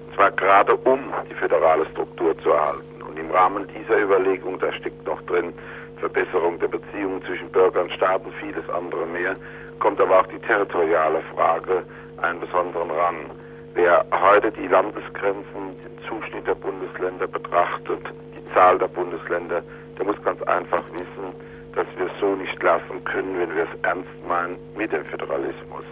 Und 0.07 0.15
zwar 0.15 0.31
gerade 0.31 0.75
um 0.75 0.99
die 1.29 1.33
föderale 1.33 1.85
Struktur 1.87 2.37
zu 2.39 2.51
erhalten. 2.51 3.01
Und 3.07 3.17
im 3.17 3.31
Rahmen 3.31 3.67
dieser 3.67 4.01
Überlegung, 4.01 4.59
da 4.59 4.71
steckt 4.73 5.05
noch 5.07 5.21
drin 5.23 5.53
Verbesserung 5.97 6.59
der 6.59 6.67
Beziehungen 6.67 7.23
zwischen 7.23 7.49
Bürger 7.49 7.81
und 7.81 7.91
Staat 7.93 8.23
und 8.23 8.33
vieles 8.35 8.69
andere 8.69 9.05
mehr, 9.07 9.35
kommt 9.79 9.99
aber 9.99 10.19
auch 10.19 10.27
die 10.27 10.39
territoriale 10.39 11.21
Frage 11.33 11.83
einen 12.21 12.39
besonderen 12.39 12.91
Rang. 12.91 13.31
Wer 13.75 14.05
heute 14.09 14.53
die 14.53 14.67
Landesgrenzen, 14.67 15.75
den 15.83 16.07
Zuschnitt 16.07 16.47
der 16.47 16.55
Bundesländer 16.55 17.27
betrachtet, 17.27 17.99
die 18.33 18.53
Zahl 18.53 18.77
der 18.77 18.87
Bundesländer, 18.87 19.61
der 19.97 20.05
muss 20.05 20.15
ganz 20.23 20.41
einfach 20.43 20.81
wissen, 20.93 21.35
dass 21.75 21.85
wir 21.97 22.05
es 22.05 22.19
so 22.21 22.35
nicht 22.35 22.63
lassen 22.63 23.03
können, 23.03 23.37
wenn 23.37 23.53
wir 23.53 23.63
es 23.63 23.79
ernst 23.81 24.07
meinen 24.29 24.55
mit 24.77 24.93
dem 24.93 25.03
Föderalismus. 25.03 25.83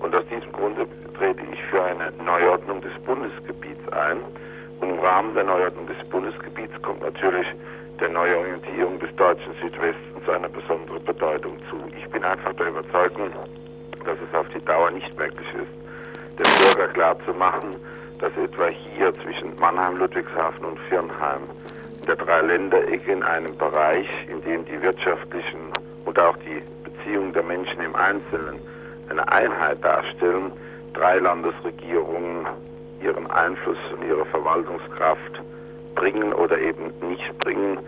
Und 0.00 0.14
aus 0.14 0.24
diesem 0.28 0.52
Grunde 0.52 0.86
trete 1.16 1.40
ich 1.50 1.62
für 1.70 1.82
eine 1.82 2.12
Neuordnung 2.22 2.82
des 2.82 2.92
Bundesgebiets 3.06 3.88
ein. 3.92 4.18
Und 4.82 4.90
im 4.90 4.98
Rahmen 4.98 5.34
der 5.34 5.44
Neuordnung 5.44 5.86
des 5.86 6.06
Bundesgebiets 6.10 6.74
kommt 6.82 7.00
natürlich 7.00 7.46
der 7.98 8.10
Neuorientierung 8.10 8.98
des 9.00 9.16
deutschen 9.16 9.54
Südwestens 9.62 10.28
eine 10.28 10.50
besondere 10.50 11.00
Bedeutung 11.00 11.56
zu. 11.70 11.76
Ich 11.96 12.06
bin 12.10 12.22
einfach 12.22 12.52
der 12.52 12.68
Überzeugung, 12.68 13.30
dass 14.04 14.18
es 14.20 14.38
auf 14.38 14.46
die 14.54 14.62
Dauer 14.66 14.90
nicht 14.90 15.16
möglich 15.16 15.48
ist, 15.54 15.85
dem 16.38 16.46
Bürger 16.60 16.88
klarzumachen, 16.88 17.76
dass 18.18 18.32
etwa 18.36 18.66
hier 18.68 19.12
zwischen 19.14 19.54
Mannheim, 19.58 19.96
Ludwigshafen 19.98 20.64
und 20.64 20.78
Firnheim 20.88 21.42
der 22.06 22.16
Dreiländerecke 22.16 23.12
in 23.12 23.22
einem 23.22 23.56
Bereich, 23.56 24.08
in 24.28 24.40
dem 24.42 24.64
die 24.64 24.80
wirtschaftlichen 24.80 25.72
und 26.04 26.18
auch 26.18 26.36
die 26.38 26.62
Beziehungen 26.84 27.32
der 27.32 27.42
Menschen 27.42 27.80
im 27.80 27.94
Einzelnen 27.94 28.60
eine 29.08 29.26
Einheit 29.30 29.84
darstellen, 29.84 30.52
drei 30.94 31.18
Landesregierungen 31.18 32.46
ihren 33.02 33.30
Einfluss 33.30 33.78
und 33.94 34.06
ihre 34.06 34.24
Verwaltungskraft 34.26 35.42
bringen 35.94 36.32
oder 36.32 36.58
eben 36.58 36.92
nicht 37.08 37.38
bringen 37.38 37.78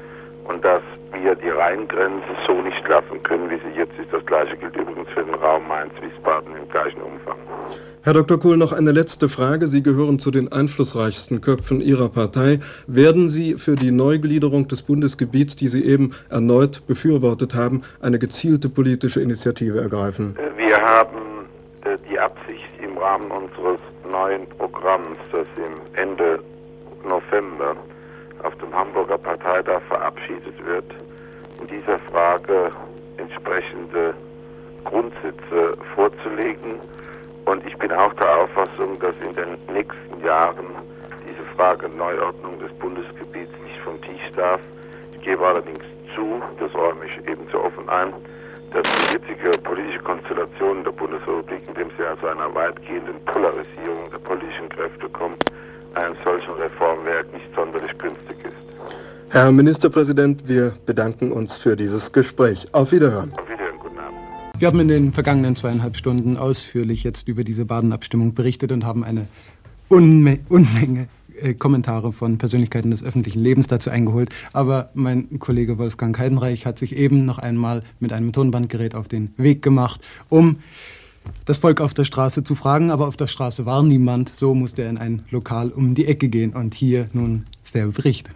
und 0.49 0.65
dass 0.65 0.83
wir 1.13 1.35
die 1.35 1.51
Rheingrenze 1.51 2.27
so 2.47 2.61
nicht 2.63 2.87
lassen 2.89 3.23
können, 3.23 3.51
wie 3.51 3.57
sie 3.57 3.79
jetzt 3.79 3.93
ist. 3.99 4.13
Das 4.13 4.25
gleiche 4.27 4.57
gilt 4.57 4.77
übrigens 4.77 5.09
für 5.11 5.23
den 5.23 5.35
Raum 5.35 5.67
Mainz-Wiesbaden 5.69 6.57
im 6.57 6.69
gleichen 6.69 7.01
Umfang. 7.03 7.37
Herr 8.03 8.15
Dr. 8.15 8.41
Kohl, 8.41 8.57
noch 8.57 8.73
eine 8.73 8.93
letzte 8.93 9.29
Frage. 9.29 9.67
Sie 9.67 9.83
gehören 9.83 10.19
zu 10.19 10.31
den 10.31 10.51
einflussreichsten 10.51 11.41
Köpfen 11.41 11.81
Ihrer 11.81 12.09
Partei. 12.09 12.61
Werden 12.87 13.29
Sie 13.29 13.55
für 13.55 13.75
die 13.75 13.91
Neugliederung 13.91 14.69
des 14.69 14.83
Bundesgebiets, 14.83 15.57
die 15.57 15.69
Sie 15.69 15.85
eben 15.85 16.15
erneut 16.31 16.87
befürwortet 16.87 17.55
haben, 17.55 17.83
eine 18.01 18.19
gezielte 18.19 18.71
politische 18.71 19.21
Initiative 19.21 19.81
ergreifen? 19.81 20.39
Wir 20.57 20.81
haben 20.81 21.47
äh, 21.85 21.99
die 22.11 22.19
Absicht 22.19 22.71
im 22.83 22.97
Rahmen 22.97 23.31
unseres 23.31 23.81
neuen 24.11 24.49
Programms, 24.57 25.19
das 25.33 25.47
im 25.57 25.75
Ende 25.95 26.41
November 27.05 27.77
auf 28.43 28.55
dem 28.57 28.75
Hamburger 28.75 29.19
Parteitag 29.19 29.81
verabschiedet 29.89 30.65
wird, 30.65 30.85
in 31.61 31.67
dieser 31.67 31.99
Frage 32.11 32.71
entsprechende 33.17 34.15
Grundsätze 34.85 35.77
vorzulegen. 35.95 36.81
Und 37.45 37.67
ich 37.67 37.77
bin 37.79 37.93
auch 37.93 38.13
der 38.15 38.43
Auffassung, 38.43 38.99
dass 39.01 39.15
in 39.21 39.35
den 39.35 39.59
nächsten 39.73 40.25
Jahren 40.25 40.67
diese 41.29 41.45
Frage 41.57 41.89
Neuordnung 41.89 42.59
des 42.59 42.73
Bundesgebiets 42.75 43.53
nicht 43.65 43.81
vom 43.85 44.01
Tisch 44.03 44.31
darf. 44.37 44.61
Ich 45.13 45.23
gebe 45.23 45.47
allerdings 45.47 45.85
zu, 46.15 46.43
das 46.61 46.73
räume 46.75 47.05
ich 47.07 47.17
ebenso 47.29 47.63
offen 47.63 47.89
ein, 47.89 48.13
dass 48.73 48.83
die 48.83 49.15
jetzige 49.15 49.59
politische 49.59 50.01
Konstellation 50.01 50.85
der 50.85 50.93
Bundesrepublik, 50.93 51.63
indem 51.69 51.91
sie 51.97 52.05
also 52.05 52.27
einer 52.27 52.55
weitgehenden 52.55 53.19
Polarisierung 53.25 54.11
der 54.11 54.19
politischen 54.19 54.69
Kräfte 54.69 55.09
kommt, 55.09 55.43
einem 55.95 56.15
solchen 56.25 56.53
Reformwerk 56.53 57.33
nicht 57.33 57.47
sonderlich 57.55 57.97
günstig 57.99 58.37
ist. 58.45 58.57
Herr 59.31 59.53
Ministerpräsident, 59.53 60.49
wir 60.49 60.73
bedanken 60.87 61.33
uns 61.33 61.57
für 61.57 61.77
dieses 61.77 62.13
Gespräch. 62.13 62.67
Auf 62.73 62.93
Wiederhören. 62.93 63.33
Auf 63.37 63.49
Wiederhören, 63.49 63.79
guten 63.79 63.99
Abend. 63.99 64.17
Wir 64.59 64.69
haben 64.69 64.81
in 64.81 64.89
den 64.89 65.13
vergangenen 65.13 65.55
zweieinhalb 65.55 65.97
Stunden 65.97 66.37
ausführlich 66.37 67.05
jetzt 67.05 67.29
über 67.29 67.45
diese 67.45 67.65
Baden-Abstimmung 67.67 68.35
berichtet 68.35 68.73
und 68.73 68.87
haben 68.87 69.05
eine 69.05 69.27
Unme 69.89 70.39
Unmenge 70.49 71.09
äh, 71.41 71.55
Kommentare 71.55 72.13
von 72.13 72.39
Persönlichkeiten 72.39 72.91
des 72.91 73.03
öffentlichen 73.05 73.41
Lebens 73.41 73.69
dazu 73.69 73.91
eingeholt. 73.91 74.31
Aber 74.53 74.91
mein 74.95 75.39
Kollege 75.39 75.79
Wolfgang 75.79 76.19
Heidenreich 76.19 76.67
hat 76.67 76.79
sich 76.79 76.97
eben 76.97 77.25
noch 77.25 77.39
einmal 77.39 77.83
mit 78.01 78.13
einem 78.13 78.33
Tonbandgerät 78.33 78.95
auf 78.95 79.09
den 79.09 79.35
Weg 79.37 79.63
gemacht, 79.63 80.01
um 80.29 80.57
das 81.45 81.59
Volk 81.59 81.81
auf 81.81 81.95
der 81.95 82.05
Straße 82.05 82.45
zu 82.45 82.55
fragen, 82.55 82.91
aber 82.91 83.09
auf 83.09 83.17
der 83.17 83.27
Straße 83.27 83.67
war 83.67 83.83
niemand. 83.83 84.31
So 84.35 84.55
musste 84.55 84.83
er 84.83 84.91
in 84.91 84.99
ein 84.99 85.23
Lokal 85.31 85.71
um 85.71 85.95
die 85.95 86.07
Ecke 86.07 86.29
gehen. 86.29 86.53
Und 86.53 86.75
hier 86.75 87.09
nun 87.13 87.47
ist 87.65 87.75
der 87.75 87.87
Bericht. 87.87 88.29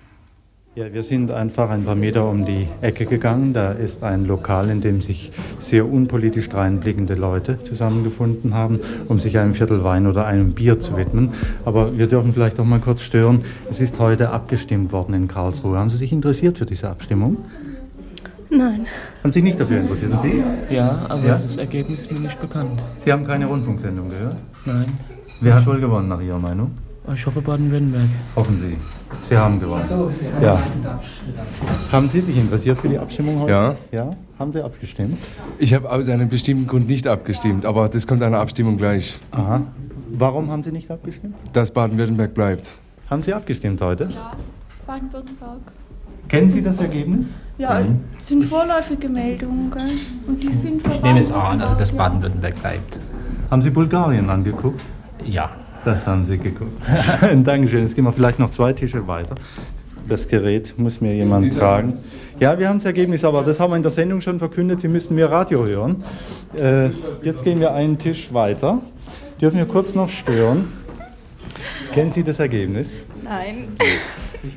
Ja, 0.74 0.90
wir 0.90 1.02
sind 1.02 1.30
einfach 1.30 1.68
ein 1.68 1.84
paar 1.84 1.94
Meter 1.94 2.26
um 2.26 2.46
die 2.46 2.66
Ecke 2.80 3.04
gegangen. 3.04 3.52
Da 3.52 3.72
ist 3.72 4.02
ein 4.02 4.24
Lokal, 4.24 4.70
in 4.70 4.80
dem 4.80 5.02
sich 5.02 5.30
sehr 5.58 5.86
unpolitisch 5.86 6.48
dreinblickende 6.48 7.14
Leute 7.14 7.60
zusammengefunden 7.60 8.54
haben, 8.54 8.80
um 9.06 9.20
sich 9.20 9.36
einem 9.36 9.52
Viertel 9.52 9.84
Wein 9.84 10.06
oder 10.06 10.24
einem 10.24 10.52
Bier 10.52 10.80
zu 10.80 10.96
widmen. 10.96 11.34
Aber 11.66 11.98
wir 11.98 12.06
dürfen 12.06 12.32
vielleicht 12.32 12.58
auch 12.58 12.64
mal 12.64 12.80
kurz 12.80 13.02
stören. 13.02 13.44
Es 13.68 13.80
ist 13.82 13.98
heute 13.98 14.30
abgestimmt 14.30 14.92
worden 14.92 15.14
in 15.14 15.28
Karlsruhe. 15.28 15.76
Haben 15.76 15.90
Sie 15.90 15.98
sich 15.98 16.10
interessiert 16.10 16.56
für 16.56 16.64
diese 16.64 16.88
Abstimmung? 16.88 17.36
Nein. 18.54 18.86
Haben 19.22 19.32
Sie 19.32 19.38
sich 19.38 19.42
nicht 19.44 19.58
dafür 19.60 19.80
interessiert? 19.80 20.12
Sie? 20.22 20.74
Ja, 20.74 21.06
aber 21.08 21.24
Ja? 21.26 21.38
das 21.38 21.56
Ergebnis 21.56 22.02
ist 22.02 22.12
mir 22.12 22.20
nicht 22.20 22.38
bekannt. 22.38 22.82
Sie 23.04 23.10
haben 23.10 23.26
keine 23.26 23.46
Rundfunksendung 23.46 24.10
gehört? 24.10 24.36
Nein. 24.66 24.86
Wer 25.40 25.54
hat 25.54 25.66
wohl 25.66 25.80
gewonnen, 25.80 26.08
nach 26.08 26.20
Ihrer 26.20 26.38
Meinung? 26.38 26.72
Ich 27.14 27.26
hoffe 27.26 27.40
Baden-Württemberg. 27.40 28.08
Hoffen 28.36 28.60
Sie. 28.60 28.76
Sie 29.28 29.36
haben 29.36 29.58
gewonnen. 29.58 29.84
Ja. 30.40 30.60
Haben 31.90 32.08
Sie 32.08 32.20
sich 32.20 32.36
interessiert 32.36 32.78
für 32.78 32.88
die 32.88 32.98
Abstimmung 32.98 33.40
heute? 33.40 33.52
Ja. 33.52 33.74
Ja? 33.90 34.10
Haben 34.38 34.52
Sie 34.52 34.62
abgestimmt? 34.62 35.18
Ich 35.58 35.74
habe 35.74 35.90
aus 35.90 36.08
einem 36.08 36.28
bestimmten 36.28 36.66
Grund 36.68 36.88
nicht 36.88 37.06
abgestimmt, 37.08 37.66
aber 37.66 37.88
das 37.88 38.06
kommt 38.06 38.22
einer 38.22 38.38
Abstimmung 38.38 38.76
gleich. 38.76 39.18
Aha. 39.32 39.62
Warum 40.12 40.50
haben 40.50 40.62
Sie 40.62 40.70
nicht 40.70 40.90
abgestimmt? 40.90 41.34
Dass 41.54 41.70
Baden-Württemberg 41.72 42.34
bleibt. 42.34 42.78
Haben 43.10 43.22
Sie 43.22 43.32
abgestimmt 43.32 43.80
heute? 43.80 44.08
Baden-Württemberg. 44.86 45.60
Kennen 46.32 46.48
Sie 46.48 46.62
das 46.62 46.78
Ergebnis? 46.78 47.26
Ja, 47.58 47.84
es 48.18 48.26
sind 48.26 48.46
vorläufige 48.46 49.06
Meldungen, 49.06 49.70
gell? 49.70 49.82
Und 50.26 50.42
die 50.42 50.50
sind 50.50 50.82
Ich 50.90 51.02
nehme 51.02 51.20
es 51.20 51.30
an, 51.30 51.60
also 51.60 51.74
dass 51.74 51.92
Baden-Württemberg 51.92 52.58
bleibt. 52.58 52.98
Haben 53.50 53.60
Sie 53.60 53.68
Bulgarien 53.68 54.30
angeguckt? 54.30 54.80
Ja. 55.26 55.50
Das 55.84 56.06
haben 56.06 56.24
Sie 56.24 56.38
geguckt. 56.38 56.72
Dankeschön. 57.44 57.82
Jetzt 57.82 57.94
gehen 57.94 58.04
wir 58.04 58.12
vielleicht 58.12 58.38
noch 58.38 58.50
zwei 58.50 58.72
Tische 58.72 59.06
weiter. 59.06 59.34
Das 60.08 60.26
Gerät 60.26 60.72
muss 60.78 61.02
mir 61.02 61.14
jemand 61.14 61.54
tragen. 61.54 61.96
Ja, 62.40 62.58
wir 62.58 62.66
haben 62.66 62.78
das 62.78 62.86
Ergebnis, 62.86 63.24
aber 63.26 63.42
das 63.42 63.60
haben 63.60 63.72
wir 63.72 63.76
in 63.76 63.82
der 63.82 63.92
Sendung 63.92 64.22
schon 64.22 64.38
verkündet. 64.38 64.80
Sie 64.80 64.88
müssen 64.88 65.14
mir 65.14 65.30
Radio 65.30 65.66
hören. 65.66 66.02
Äh, 66.56 66.88
jetzt 67.20 67.44
gehen 67.44 67.60
wir 67.60 67.74
einen 67.74 67.98
Tisch 67.98 68.32
weiter. 68.32 68.80
Dürfen 69.38 69.58
wir 69.58 69.66
kurz 69.66 69.94
noch 69.94 70.08
stören? 70.08 70.72
Kennen 71.92 72.10
Sie 72.10 72.24
das 72.24 72.38
Ergebnis? 72.38 72.90
Nein. 73.22 73.68
Äh, 73.80 74.48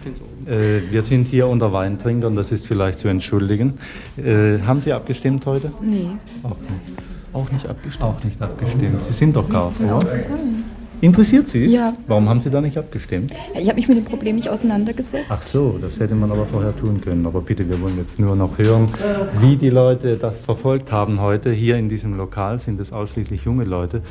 wir 0.46 1.04
sind 1.04 1.28
hier 1.28 1.48
unter 1.48 1.74
Weintrinkern, 1.74 2.36
das 2.36 2.52
ist 2.52 2.68
vielleicht 2.68 3.00
zu 3.00 3.08
entschuldigen. 3.08 3.74
Äh, 4.18 4.60
haben 4.66 4.82
Sie 4.82 4.94
abgestimmt 4.94 5.46
heute? 5.46 5.72
Nee. 5.82 6.08
Auch 6.44 6.58
nicht. 6.60 7.00
Auch 7.34 7.52
nicht 7.52 7.68
abgestimmt. 7.68 8.04
Auch 8.06 8.24
nicht 8.24 8.42
abgestimmt. 8.42 9.02
Sie 9.08 9.14
sind 9.14 9.36
doch 9.36 9.50
Karlsruher. 9.50 9.96
Aufgefallen. 9.96 10.66
Interessiert 11.02 11.48
Sie 11.50 11.66
es? 11.66 11.74
Ja. 11.74 11.94
Warum 12.08 12.30
haben 12.30 12.42
Sie 12.42 12.50
da 12.50 12.62
nicht 12.62 12.78
abgestimmt? 12.78 13.34
Ich 13.54 13.68
habe 13.68 13.76
mich 13.76 13.88
mit 13.88 13.98
dem 13.98 14.06
Problem 14.06 14.38
nicht 14.38 14.50
auseinandergesetzt. 14.50 15.26
Ach 15.30 15.42
so, 15.42 15.78
das 15.80 16.00
hätte 16.00 16.16
man 16.16 16.32
aber 16.32 16.46
vorher 16.46 16.76
tun 16.76 17.02
können. 17.02 17.26
Aber 17.26 17.42
bitte, 17.42 17.70
wir 17.70 17.82
wollen 17.82 17.98
jetzt 17.98 18.18
nur 18.18 18.36
noch 18.36 18.58
hören, 18.58 18.88
wie 19.42 19.58
die 19.58 19.70
Leute 19.70 20.18
das 20.18 20.40
verfolgt 20.40 20.92
haben 20.92 21.20
heute. 21.20 21.52
Hier 21.52 21.76
in 21.78 21.90
diesem 21.90 22.18
Lokal 22.18 22.60
sind 22.60 22.80
es 22.80 22.94
ausschließlich 22.94 23.44
junge 23.44 23.66
Leute. 23.66 24.02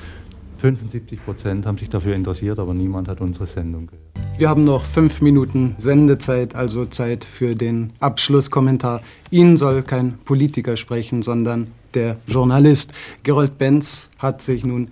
75 0.65 1.23
Prozent 1.23 1.67
haben 1.67 1.77
sich 1.77 1.91
dafür 1.91 2.15
interessiert, 2.15 2.59
aber 2.59 2.73
niemand 2.73 3.07
hat 3.07 3.21
unsere 3.21 3.47
Sendung 3.47 3.89
gehört. 3.89 4.03
Wir 4.39 4.49
haben 4.49 4.65
noch 4.65 4.83
fünf 4.83 5.21
Minuten 5.21 5.75
Sendezeit, 5.77 6.55
also 6.55 6.87
Zeit 6.87 7.23
für 7.23 7.55
den 7.55 7.93
Abschlusskommentar. 8.01 9.03
Ihnen 9.31 9.59
soll 9.59 9.83
kein 9.83 10.15
Politiker 10.25 10.79
sprechen, 10.79 11.23
sondern 11.23 11.67
der 11.93 12.17
Journalist. 12.27 12.95
Gerold 13.25 13.59
Benz 13.59 14.09
hat 14.19 14.41
sich 14.41 14.65
nun 14.65 14.89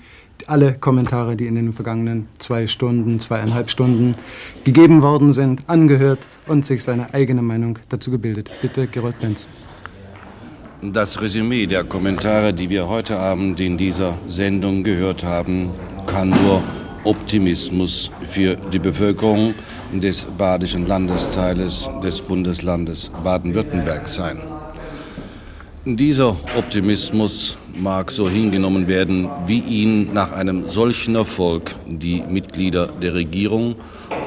alle 0.47 0.75
Kommentare, 0.75 1.37
die 1.37 1.47
in 1.47 1.55
den 1.55 1.73
vergangenen 1.73 2.29
zwei 2.39 2.67
Stunden, 2.67 3.19
zweieinhalb 3.19 3.71
Stunden 3.71 4.15
gegeben 4.65 5.01
worden 5.01 5.33
sind, 5.33 5.63
angehört 5.71 6.27
und 6.49 6.67
sich 6.67 6.85
seine 6.85 7.15
eigene 7.15 7.41
Meinung 7.41 7.79
dazu 7.89 8.11
gebildet. 8.11 8.51
Bitte, 8.61 8.89
Gerold 8.89 9.19
Benz. 9.21 9.49
Das 10.85 11.21
Resümee 11.23 11.67
der 11.67 11.85
Kommentare, 11.85 12.53
die 12.53 12.69
wir 12.69 12.89
heute 12.89 13.17
Abend 13.17 13.61
in 13.61 13.77
dieser 13.77 14.19
Sendung 14.27 14.83
gehört 14.83 15.23
haben, 15.23 15.71
kann 16.09 16.31
nur 16.31 16.61
Optimismus 17.05 18.11
für 18.27 18.57
die 18.57 18.81
Bevölkerung 18.81 19.55
des 19.93 20.25
badischen 20.37 20.89
Landesteiles 20.89 21.89
des 22.03 22.21
Bundeslandes 22.21 23.13
Baden-Württemberg 23.23 24.09
sein. 24.09 24.39
Dieser 25.85 26.31
Optimismus 26.59 27.57
mag 27.77 28.11
so 28.11 28.29
hingenommen 28.29 28.89
werden, 28.89 29.31
wie 29.47 29.61
ihn 29.61 30.13
nach 30.13 30.33
einem 30.33 30.69
solchen 30.69 31.15
Erfolg 31.15 31.77
die 31.87 32.25
Mitglieder 32.29 32.89
der 32.89 33.15
Regierung 33.15 33.77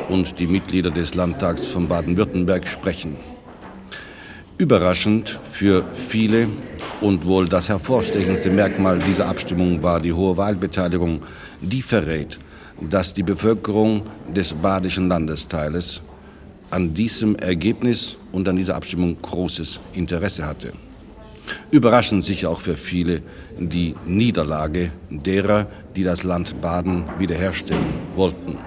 und 0.08 0.40
die 0.40 0.48
Mitglieder 0.48 0.90
des 0.90 1.16
Landtags 1.16 1.66
von 1.66 1.90
Baden-Württemberg 1.90 2.66
sprechen. 2.66 3.18
Überraschend 4.58 5.38
für 5.52 5.84
viele 5.94 6.48
und 7.02 7.26
wohl 7.26 7.46
das 7.46 7.68
hervorstechendste 7.68 8.50
Merkmal 8.50 9.00
dieser 9.00 9.28
Abstimmung 9.28 9.84
war 9.84 10.00
die 10.00 10.14
hohe 10.14 10.38
Wahlbeteiligung, 10.38 11.24
die 11.60 11.82
verrät, 11.82 12.40
dass 12.80 13.14
die 13.14 13.24
Bevölkerung 13.24 14.04
des 14.34 14.54
badischen 14.54 15.10
Landesteiles 15.10 16.02
an 16.70 16.94
diesem 16.94 17.36
Ergebnis 17.36 18.16
und 18.32 18.48
an 18.48 18.56
dieser 18.56 18.78
Abstimmung 18.78 19.18
großes 19.22 19.82
Interesse 19.94 20.46
hatte. 20.46 20.72
Überraschend 21.72 22.24
sicher 22.24 22.50
auch 22.50 22.62
für 22.62 22.78
viele 22.78 23.24
die 23.60 23.94
Niederlage 24.06 24.92
derer, 25.10 25.68
die 25.98 26.04
das 26.04 26.24
Land 26.24 26.62
Baden 26.62 27.06
wiederherstellen 27.20 27.84
wollten. 28.16 28.58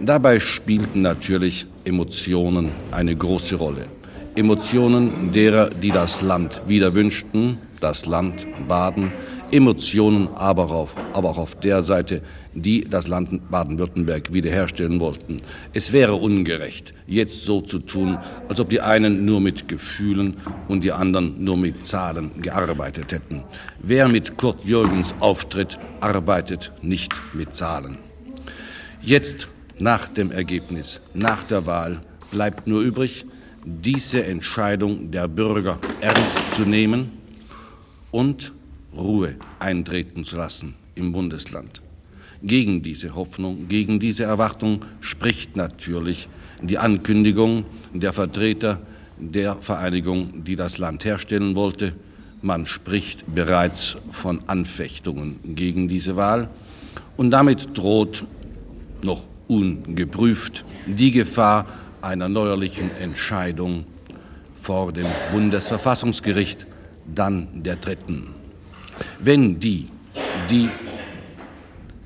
Dabei 0.00 0.40
spielten 0.40 1.02
natürlich 1.02 1.68
Emotionen 1.84 2.72
eine 2.90 3.14
große 3.14 3.54
Rolle. 3.54 3.86
Emotionen 4.36 5.30
derer, 5.32 5.70
die 5.70 5.92
das 5.92 6.20
Land 6.20 6.62
wieder 6.66 6.94
wünschten, 6.94 7.58
das 7.80 8.04
Land 8.04 8.46
Baden, 8.66 9.12
Emotionen 9.52 10.28
aber, 10.34 10.72
auf, 10.72 10.96
aber 11.12 11.30
auch 11.30 11.38
auf 11.38 11.54
der 11.54 11.84
Seite, 11.84 12.20
die 12.52 12.84
das 12.88 13.06
Land 13.06 13.48
Baden-Württemberg 13.48 14.32
wiederherstellen 14.32 14.98
wollten. 14.98 15.36
Es 15.72 15.92
wäre 15.92 16.14
ungerecht, 16.14 16.94
jetzt 17.06 17.44
so 17.44 17.60
zu 17.60 17.78
tun, 17.78 18.18
als 18.48 18.58
ob 18.58 18.70
die 18.70 18.80
einen 18.80 19.24
nur 19.24 19.40
mit 19.40 19.68
Gefühlen 19.68 20.36
und 20.66 20.82
die 20.82 20.90
anderen 20.90 21.44
nur 21.44 21.56
mit 21.56 21.86
Zahlen 21.86 22.42
gearbeitet 22.42 23.12
hätten. 23.12 23.44
Wer 23.80 24.08
mit 24.08 24.36
Kurt 24.36 24.64
Jürgens 24.64 25.14
auftritt, 25.20 25.78
arbeitet 26.00 26.72
nicht 26.82 27.14
mit 27.34 27.54
Zahlen. 27.54 27.98
Jetzt, 29.00 29.48
nach 29.78 30.08
dem 30.08 30.32
Ergebnis, 30.32 31.00
nach 31.12 31.44
der 31.44 31.66
Wahl, 31.66 32.02
bleibt 32.32 32.66
nur 32.66 32.80
übrig, 32.80 33.26
diese 33.64 34.24
Entscheidung 34.24 35.10
der 35.10 35.28
Bürger 35.28 35.78
ernst 36.00 36.54
zu 36.54 36.62
nehmen 36.62 37.10
und 38.10 38.52
Ruhe 38.96 39.36
eintreten 39.58 40.24
zu 40.24 40.36
lassen 40.36 40.74
im 40.94 41.12
Bundesland. 41.12 41.82
Gegen 42.42 42.82
diese 42.82 43.14
Hoffnung, 43.14 43.68
gegen 43.68 43.98
diese 43.98 44.24
Erwartung 44.24 44.84
spricht 45.00 45.56
natürlich 45.56 46.28
die 46.60 46.78
Ankündigung 46.78 47.64
der 47.92 48.12
Vertreter 48.12 48.80
der 49.18 49.56
Vereinigung, 49.56 50.44
die 50.44 50.56
das 50.56 50.78
Land 50.78 51.04
herstellen 51.04 51.56
wollte. 51.56 51.94
Man 52.42 52.66
spricht 52.66 53.24
bereits 53.34 53.96
von 54.10 54.42
Anfechtungen 54.46 55.40
gegen 55.54 55.88
diese 55.88 56.16
Wahl 56.16 56.50
und 57.16 57.30
damit 57.30 57.76
droht 57.76 58.24
noch 59.02 59.22
ungeprüft 59.48 60.64
die 60.86 61.10
Gefahr 61.10 61.66
einer 62.04 62.28
neuerlichen 62.28 62.90
Entscheidung 63.00 63.86
vor 64.60 64.92
dem 64.92 65.06
Bundesverfassungsgericht, 65.32 66.66
dann 67.12 67.62
der 67.62 67.76
dritten. 67.76 68.34
Wenn 69.18 69.58
die, 69.58 69.88
die 70.50 70.68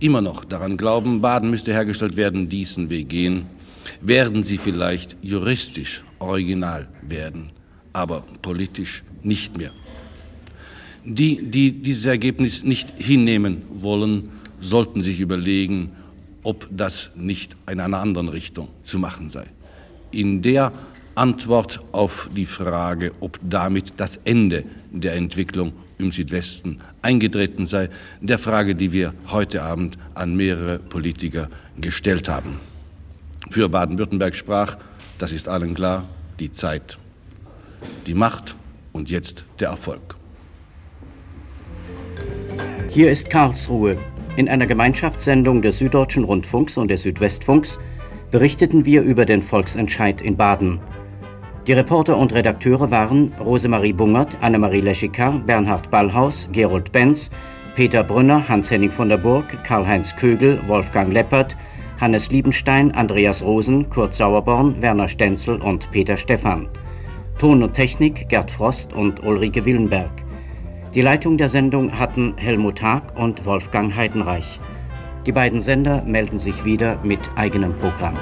immer 0.01 0.21
noch 0.21 0.45
daran 0.45 0.77
glauben, 0.77 1.21
Baden 1.21 1.51
müsste 1.51 1.73
hergestellt 1.73 2.17
werden, 2.17 2.49
diesen 2.49 2.91
Weg 2.91 3.09
gehen, 3.09 3.47
werden 4.01 4.45
sie 4.45 4.59
vielleicht 4.59 5.17
juristisch 5.23 6.05
original 6.19 6.89
werden, 7.03 7.51
aber 7.93 8.25
politisch 8.43 9.03
nicht 9.23 9.57
mehr. 9.59 9.73
Die, 11.05 11.43
die 11.43 11.73
dieses 11.73 12.05
Ergebnis 12.05 12.63
nicht 12.63 12.93
hinnehmen 12.97 13.63
wollen, 13.81 14.31
sollten 14.61 15.01
sich 15.01 15.21
überlegen, 15.21 15.93
ob 16.43 16.69
das 16.71 17.11
nicht 17.15 17.57
in 17.71 17.81
einer 17.81 17.99
anderen 17.99 18.29
Richtung 18.29 18.69
zu 18.83 18.99
machen 18.99 19.31
sei. 19.31 19.47
In 20.11 20.43
der 20.43 20.73
Antwort 21.15 21.81
auf 21.93 22.31
die 22.35 22.47
Frage, 22.47 23.13
ob 23.21 23.39
damit 23.43 23.95
das 23.97 24.21
Ende 24.25 24.65
der 24.91 25.15
Entwicklung 25.15 25.73
im 25.99 26.13
Südwesten 26.13 26.81
eingetreten 27.03 27.67
sei, 27.67 27.91
der 28.21 28.39
Frage, 28.39 28.75
die 28.75 28.93
wir 28.93 29.15
heute 29.29 29.63
Abend 29.63 29.99
an 30.15 30.37
mehrere 30.37 30.79
Politiker 30.79 31.49
gestellt 31.77 32.29
haben. 32.29 32.61
Für 33.51 33.69
Baden-Württemberg 33.69 34.35
sprach, 34.35 34.77
das 35.19 35.33
ist 35.33 35.49
allen 35.49 35.75
klar, 35.75 36.09
die 36.39 36.53
Zeit, 36.53 36.99
die 38.07 38.15
Macht 38.15 38.55
und 38.93 39.11
jetzt 39.11 39.45
der 39.59 39.71
Erfolg. 39.71 40.17
Hier 42.91 43.11
ist 43.11 43.29
Karlsruhe. 43.29 43.99
In 44.37 44.49
einer 44.49 44.67
Gemeinschaftssendung 44.67 45.63
des 45.63 45.79
Süddeutschen 45.79 46.23
Rundfunks 46.23 46.79
und 46.79 46.89
des 46.89 47.03
Südwestfunks 47.03 47.79
berichteten 48.31 48.85
wir 48.85 49.03
über 49.03 49.25
den 49.25 49.43
Volksentscheid 49.43 50.21
in 50.21 50.37
Baden. 50.37 50.81
Die 51.67 51.73
Reporter 51.73 52.17
und 52.17 52.33
Redakteure 52.33 52.91
waren 52.91 53.33
Rosemarie 53.39 53.93
Bungert, 53.93 54.39
Annemarie 54.41 54.81
Leschika, 54.81 55.31
Bernhard 55.47 55.91
Ballhaus, 55.91 56.49
Gerold 56.53 56.93
Benz, 56.93 57.31
Peter 57.75 58.03
Brünner, 58.03 58.49
Hans-Henning 58.49 58.91
von 58.91 59.09
der 59.09 59.19
Burg, 59.19 59.63
Karl-Heinz 59.65 60.17
Kögel, 60.17 60.61
Wolfgang 60.67 61.13
Leppert, 61.13 61.57
Hannes 62.01 62.31
Liebenstein, 62.31 62.93
Andreas 62.93 63.43
Rosen, 63.43 63.91
Kurt 63.91 64.15
Sauerborn, 64.15 64.81
Werner 64.81 65.09
Stenzel 65.09 65.61
und 65.61 65.91
Peter 65.91 66.17
Stephan. 66.17 66.69
Ton 67.39 67.63
und 67.63 67.73
Technik 67.73 68.29
Gerd 68.29 68.51
Frost 68.51 68.93
und 68.93 69.23
Ulrike 69.23 69.65
Willenberg. 69.65 70.11
Die 70.95 71.03
Leitung 71.03 71.39
der 71.39 71.49
Sendung 71.49 71.99
hatten 71.99 72.35
Helmut 72.37 72.83
Haag 72.83 73.17
und 73.17 73.45
Wolfgang 73.45 73.95
Heidenreich. 73.95 74.59
Die 75.27 75.33
beiden 75.33 75.61
Sender 75.61 76.03
melden 76.05 76.39
sich 76.39 76.65
wieder 76.65 76.99
mit 77.03 77.21
eigenem 77.37 77.75
Programm. 77.75 78.17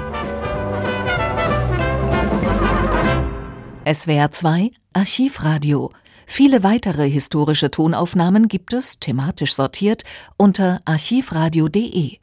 SWR 3.85 4.31
2 4.31 4.71
Archivradio. 4.93 5.91
Viele 6.25 6.63
weitere 6.63 7.09
historische 7.09 7.71
Tonaufnahmen 7.71 8.47
gibt 8.47 8.73
es, 8.73 8.99
thematisch 8.99 9.53
sortiert, 9.53 10.03
unter 10.35 10.81
archivradio.de. 10.85 12.15